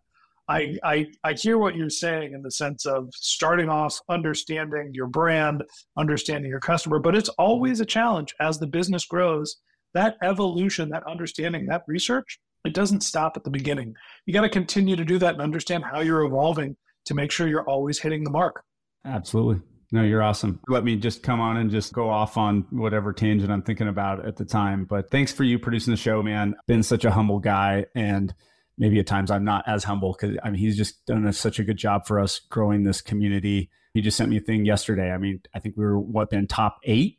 I, 0.51 0.77
I 0.83 1.07
i 1.25 1.33
hear 1.35 1.59
what 1.59 1.77
you're 1.77 1.91
saying 1.91 2.33
in 2.33 2.43
the 2.43 2.51
sense 2.51 2.87
of 2.87 3.11
starting 3.13 3.69
off 3.69 4.01
understanding 4.09 4.91
your 4.95 5.07
brand 5.07 5.63
understanding 5.99 6.51
your 6.51 6.61
customer 6.61 6.99
but 6.99 7.15
it's 7.15 7.29
always 7.31 7.81
a 7.81 7.87
challenge. 7.87 8.35
As 8.41 8.59
the 8.59 8.67
business 8.67 9.05
grows 9.05 9.57
that 9.95 10.17
evolution 10.23 10.89
that 10.91 11.03
understanding 11.07 11.67
that 11.67 11.83
research 11.87 12.39
it 12.65 12.75
doesn't 12.75 13.03
stop 13.03 13.37
at 13.37 13.45
the 13.45 13.51
beginning. 13.51 13.95
You 14.27 14.33
got 14.33 14.43
to 14.43 14.49
continue 14.49 14.97
to 14.97 15.05
do 15.05 15.19
that 15.19 15.35
and 15.35 15.43
understand 15.43 15.85
how 15.85 16.01
you're 16.01 16.25
evolving 16.25 16.77
to 17.07 17.15
make 17.15 17.31
sure 17.31 17.49
you're 17.49 17.69
always 17.69 17.99
hitting 17.99 18.25
the 18.25 18.31
mark. 18.31 18.65
Absolutely. 19.05 19.63
No, 19.91 20.03
you're 20.03 20.23
awesome. 20.23 20.61
Let 20.69 20.85
me 20.85 20.97
just 20.97 21.23
come 21.23 21.41
on 21.41 21.57
and 21.57 21.71
just 21.71 21.95
go 21.95 22.11
off 22.11 22.37
on 22.37 22.67
whatever 22.71 23.13
tangent 23.13 23.51
I'm 23.51 23.63
thinking 23.63 23.89
about 23.89 24.27
at 24.27 24.37
the 24.37 24.45
time. 24.45 24.85
But 24.85 25.11
thanks 25.11 25.33
for 25.33 25.45
you 25.45 25.59
producing 25.59 25.93
the 25.93 25.97
show, 25.97 26.23
man. 26.23 26.55
Been 26.67 26.83
such 26.83 27.07
a 27.07 27.11
humble 27.11 27.39
guy. 27.39 27.87
And 27.95 28.35
maybe 28.77 28.99
at 28.99 29.07
times 29.07 29.31
I'm 29.31 29.45
not 29.45 29.65
as 29.67 29.85
humble 29.85 30.13
because 30.13 30.37
I 30.45 30.51
mean, 30.51 30.61
he's 30.61 30.77
just 30.77 31.07
done 31.07 31.27
a, 31.27 31.33
such 31.33 31.59
a 31.59 31.65
good 31.65 31.79
job 31.79 32.07
for 32.07 32.21
us 32.21 32.39
growing 32.39 32.85
this 32.85 33.01
community. 33.01 33.71
He 33.95 34.03
just 34.03 34.19
sent 34.19 34.29
me 34.29 34.37
a 34.37 34.41
thing 34.41 34.67
yesterday. 34.67 35.11
I 35.11 35.17
mean, 35.17 35.41
I 35.55 35.59
think 35.59 35.77
we 35.79 35.87
were 35.87 35.99
what 35.99 36.29
been 36.29 36.47
top 36.47 36.81
eight 36.85 37.19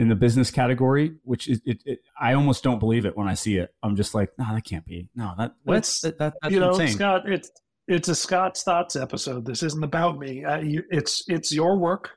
in 0.00 0.08
the 0.08 0.14
business 0.14 0.50
category, 0.50 1.12
which 1.24 1.46
is 1.46 1.60
it, 1.66 1.82
it, 1.84 1.98
I 2.18 2.32
almost 2.32 2.64
don't 2.64 2.78
believe 2.78 3.04
it 3.04 3.14
when 3.18 3.28
I 3.28 3.34
see 3.34 3.58
it. 3.58 3.74
I'm 3.82 3.96
just 3.96 4.14
like, 4.14 4.30
no, 4.38 4.46
that 4.54 4.64
can't 4.64 4.86
be. 4.86 5.10
No, 5.14 5.34
that 5.36 5.52
that's 5.66 6.00
that, 6.00 6.18
that, 6.18 6.34
that's 6.40 6.54
you 6.54 6.58
know, 6.58 6.70
insane. 6.70 6.88
Scott. 6.88 7.30
It's 7.30 7.50
it's 7.86 8.08
a 8.08 8.14
Scott's 8.14 8.62
thoughts 8.62 8.96
episode. 8.96 9.44
This 9.44 9.62
isn't 9.62 9.84
about 9.84 10.18
me. 10.18 10.42
I, 10.46 10.60
you, 10.60 10.82
it's 10.90 11.24
it's 11.28 11.52
your 11.52 11.78
work. 11.78 12.12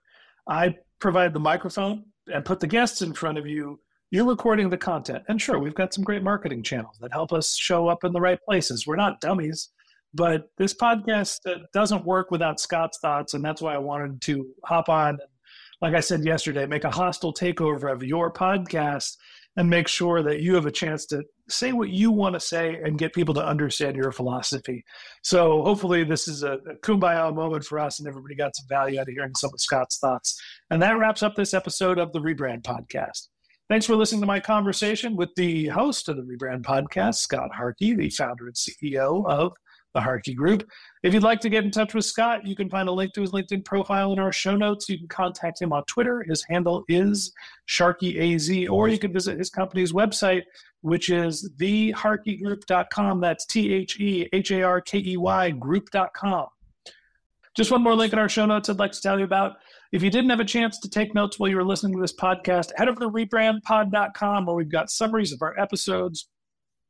I 0.47 0.77
provide 1.01 1.33
the 1.33 1.41
microphone 1.41 2.05
and 2.33 2.45
put 2.45 2.61
the 2.61 2.67
guests 2.67 3.01
in 3.01 3.13
front 3.13 3.37
of 3.37 3.45
you. 3.45 3.81
You're 4.11 4.29
recording 4.29 4.69
the 4.69 4.77
content, 4.77 5.23
and 5.27 5.41
sure, 5.41 5.59
we've 5.59 5.75
got 5.75 5.93
some 5.93 6.05
great 6.05 6.23
marketing 6.23 6.63
channels 6.63 6.97
that 7.01 7.11
help 7.11 7.33
us 7.33 7.53
show 7.53 7.89
up 7.89 8.05
in 8.05 8.13
the 8.13 8.21
right 8.21 8.39
places. 8.47 8.87
We're 8.87 8.95
not 8.95 9.19
dummies, 9.19 9.71
but 10.13 10.43
this 10.57 10.73
podcast 10.73 11.39
uh, 11.45 11.59
doesn't 11.73 12.05
work 12.05 12.31
without 12.31 12.61
Scott's 12.61 12.99
thoughts, 13.01 13.33
and 13.33 13.43
that's 13.43 13.61
why 13.61 13.75
I 13.75 13.79
wanted 13.79 14.21
to 14.21 14.45
hop 14.63 14.87
on 14.87 15.09
and 15.09 15.19
like 15.83 15.95
I 15.95 15.99
said 15.99 16.23
yesterday, 16.23 16.65
make 16.65 16.85
a 16.85 16.89
hostile 16.89 17.33
takeover 17.33 17.91
of 17.91 18.03
your 18.03 18.31
podcast 18.31 19.17
and 19.57 19.69
make 19.69 19.89
sure 19.89 20.23
that 20.23 20.39
you 20.39 20.55
have 20.55 20.65
a 20.65 20.71
chance 20.71 21.05
to 21.07 21.21
say 21.49 21.73
what 21.73 21.89
you 21.89 22.09
want 22.09 22.35
to 22.35 22.39
say 22.39 22.79
and 22.85 22.97
get 22.97 23.13
people 23.13 23.33
to 23.33 23.45
understand 23.45 23.97
your 23.97 24.13
philosophy. 24.13 24.85
So 25.23 25.61
hopefully 25.61 26.05
this 26.05 26.29
is 26.29 26.41
a, 26.41 26.53
a 26.53 26.75
kumbaya 26.81 27.35
moment 27.35 27.65
for 27.65 27.79
us 27.79 27.99
and 27.99 28.07
everybody 28.07 28.33
got 28.33 28.55
some 28.55 28.65
value 28.69 28.97
out 28.97 29.09
of 29.09 29.13
hearing 29.13 29.35
some 29.35 29.51
of 29.53 29.59
Scott's 29.59 29.99
thoughts. 29.99 30.41
And 30.69 30.81
that 30.81 30.97
wraps 30.97 31.21
up 31.21 31.35
this 31.35 31.53
episode 31.53 31.99
of 31.99 32.13
the 32.13 32.19
Rebrand 32.19 32.61
Podcast. 32.61 33.27
Thanks 33.69 33.85
for 33.85 33.97
listening 33.97 34.21
to 34.21 34.27
my 34.27 34.39
conversation 34.39 35.17
with 35.17 35.35
the 35.35 35.67
host 35.67 36.07
of 36.07 36.15
the 36.15 36.23
Rebrand 36.23 36.61
Podcast, 36.61 37.15
Scott 37.15 37.53
Harkey, 37.53 37.93
the 37.93 38.09
founder 38.09 38.47
and 38.47 38.55
CEO 38.55 39.25
of 39.27 39.51
the 39.93 40.01
Harkey 40.01 40.33
Group. 40.33 40.67
If 41.03 41.13
you'd 41.13 41.23
like 41.23 41.39
to 41.41 41.49
get 41.49 41.63
in 41.63 41.71
touch 41.71 41.93
with 41.93 42.05
Scott, 42.05 42.45
you 42.45 42.55
can 42.55 42.69
find 42.69 42.89
a 42.89 42.91
link 42.91 43.13
to 43.13 43.21
his 43.21 43.31
LinkedIn 43.31 43.63
profile 43.63 44.11
in 44.13 44.19
our 44.19 44.31
show 44.31 44.55
notes. 44.55 44.89
You 44.89 44.97
can 44.97 45.07
contact 45.07 45.61
him 45.61 45.71
on 45.71 45.83
Twitter. 45.85 46.23
His 46.27 46.43
handle 46.43 46.83
is 46.87 47.31
SharkyAZ, 47.69 48.69
or 48.69 48.87
you 48.87 48.99
can 48.99 49.13
visit 49.13 49.37
his 49.37 49.49
company's 49.49 49.93
website, 49.93 50.43
which 50.81 51.09
is 51.09 51.49
theharkeygroup.com. 51.57 53.21
That's 53.21 53.45
T 53.45 53.73
H 53.73 53.99
E 53.99 54.27
H 54.33 54.51
A 54.51 54.63
R 54.63 54.81
K 54.81 54.99
E 54.99 55.17
Y 55.17 55.51
group.com. 55.51 56.47
Just 57.55 57.71
one 57.71 57.83
more 57.83 57.95
link 57.95 58.13
in 58.13 58.19
our 58.19 58.29
show 58.29 58.47
notes 58.47 58.69
I'd 58.69 58.79
like 58.79 58.93
to 58.93 59.01
tell 59.01 59.19
you 59.19 59.25
about. 59.25 59.57
If 59.91 60.01
you 60.01 60.09
didn't 60.09 60.31
have 60.31 60.39
a 60.39 60.45
chance 60.45 60.79
to 60.79 60.89
take 60.89 61.13
notes 61.13 61.37
while 61.37 61.51
you 61.51 61.55
were 61.55 61.63
listening 61.63 61.93
to 61.93 62.01
this 62.01 62.15
podcast, 62.15 62.71
head 62.77 62.89
over 62.89 62.99
to 63.01 63.09
rebrandpod.com 63.09 64.45
where 64.47 64.55
we've 64.55 64.71
got 64.71 64.89
summaries 64.89 65.31
of 65.31 65.43
our 65.43 65.57
episodes, 65.59 66.29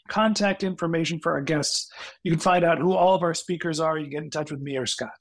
contact 0.07 0.63
information 0.63 1.19
for 1.19 1.33
our 1.33 1.41
guests. 1.41 1.91
You 2.23 2.31
can 2.31 2.39
find 2.39 2.63
out 2.63 2.77
who 2.77 2.93
all 2.93 3.15
of 3.15 3.23
our 3.23 3.33
speakers 3.33 3.79
are. 3.79 3.97
You 3.97 4.09
get 4.09 4.23
in 4.23 4.29
touch 4.29 4.51
with 4.51 4.61
me 4.61 4.77
or 4.77 4.85
Scott. 4.85 5.11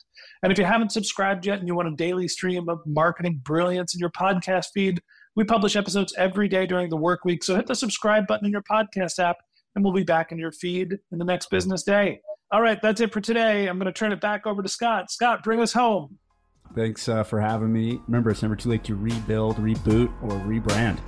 And 0.42 0.52
if 0.52 0.58
you 0.58 0.64
haven't 0.64 0.92
subscribed 0.92 1.46
yet 1.46 1.58
and 1.58 1.68
you 1.68 1.74
want 1.74 1.88
a 1.88 1.96
daily 1.96 2.28
stream 2.28 2.68
of 2.68 2.80
marketing 2.86 3.40
brilliance 3.42 3.94
in 3.94 4.00
your 4.00 4.10
podcast 4.10 4.66
feed, 4.74 5.00
we 5.36 5.44
publish 5.44 5.76
episodes 5.76 6.14
every 6.18 6.48
day 6.48 6.66
during 6.66 6.90
the 6.90 6.96
work 6.96 7.24
week. 7.24 7.44
So 7.44 7.56
hit 7.56 7.66
the 7.66 7.74
subscribe 7.74 8.26
button 8.26 8.46
in 8.46 8.52
your 8.52 8.62
podcast 8.62 9.18
app, 9.18 9.36
and 9.74 9.84
we'll 9.84 9.94
be 9.94 10.04
back 10.04 10.32
in 10.32 10.38
your 10.38 10.52
feed 10.52 10.98
in 11.10 11.18
the 11.18 11.24
next 11.24 11.48
business 11.50 11.82
day. 11.82 12.20
All 12.50 12.60
right, 12.60 12.78
that's 12.82 13.00
it 13.00 13.12
for 13.12 13.20
today. 13.20 13.66
I'm 13.66 13.78
going 13.78 13.86
to 13.86 13.98
turn 13.98 14.12
it 14.12 14.20
back 14.20 14.46
over 14.46 14.62
to 14.62 14.68
Scott. 14.68 15.10
Scott, 15.10 15.42
bring 15.42 15.60
us 15.60 15.72
home. 15.72 16.18
Thanks 16.74 17.08
uh, 17.08 17.22
for 17.22 17.40
having 17.40 17.72
me. 17.72 18.00
Remember, 18.06 18.30
it's 18.30 18.42
never 18.42 18.56
too 18.56 18.68
late 18.68 18.84
to 18.84 18.94
rebuild, 18.94 19.56
reboot, 19.56 20.12
or 20.22 20.30
rebrand. 20.40 20.98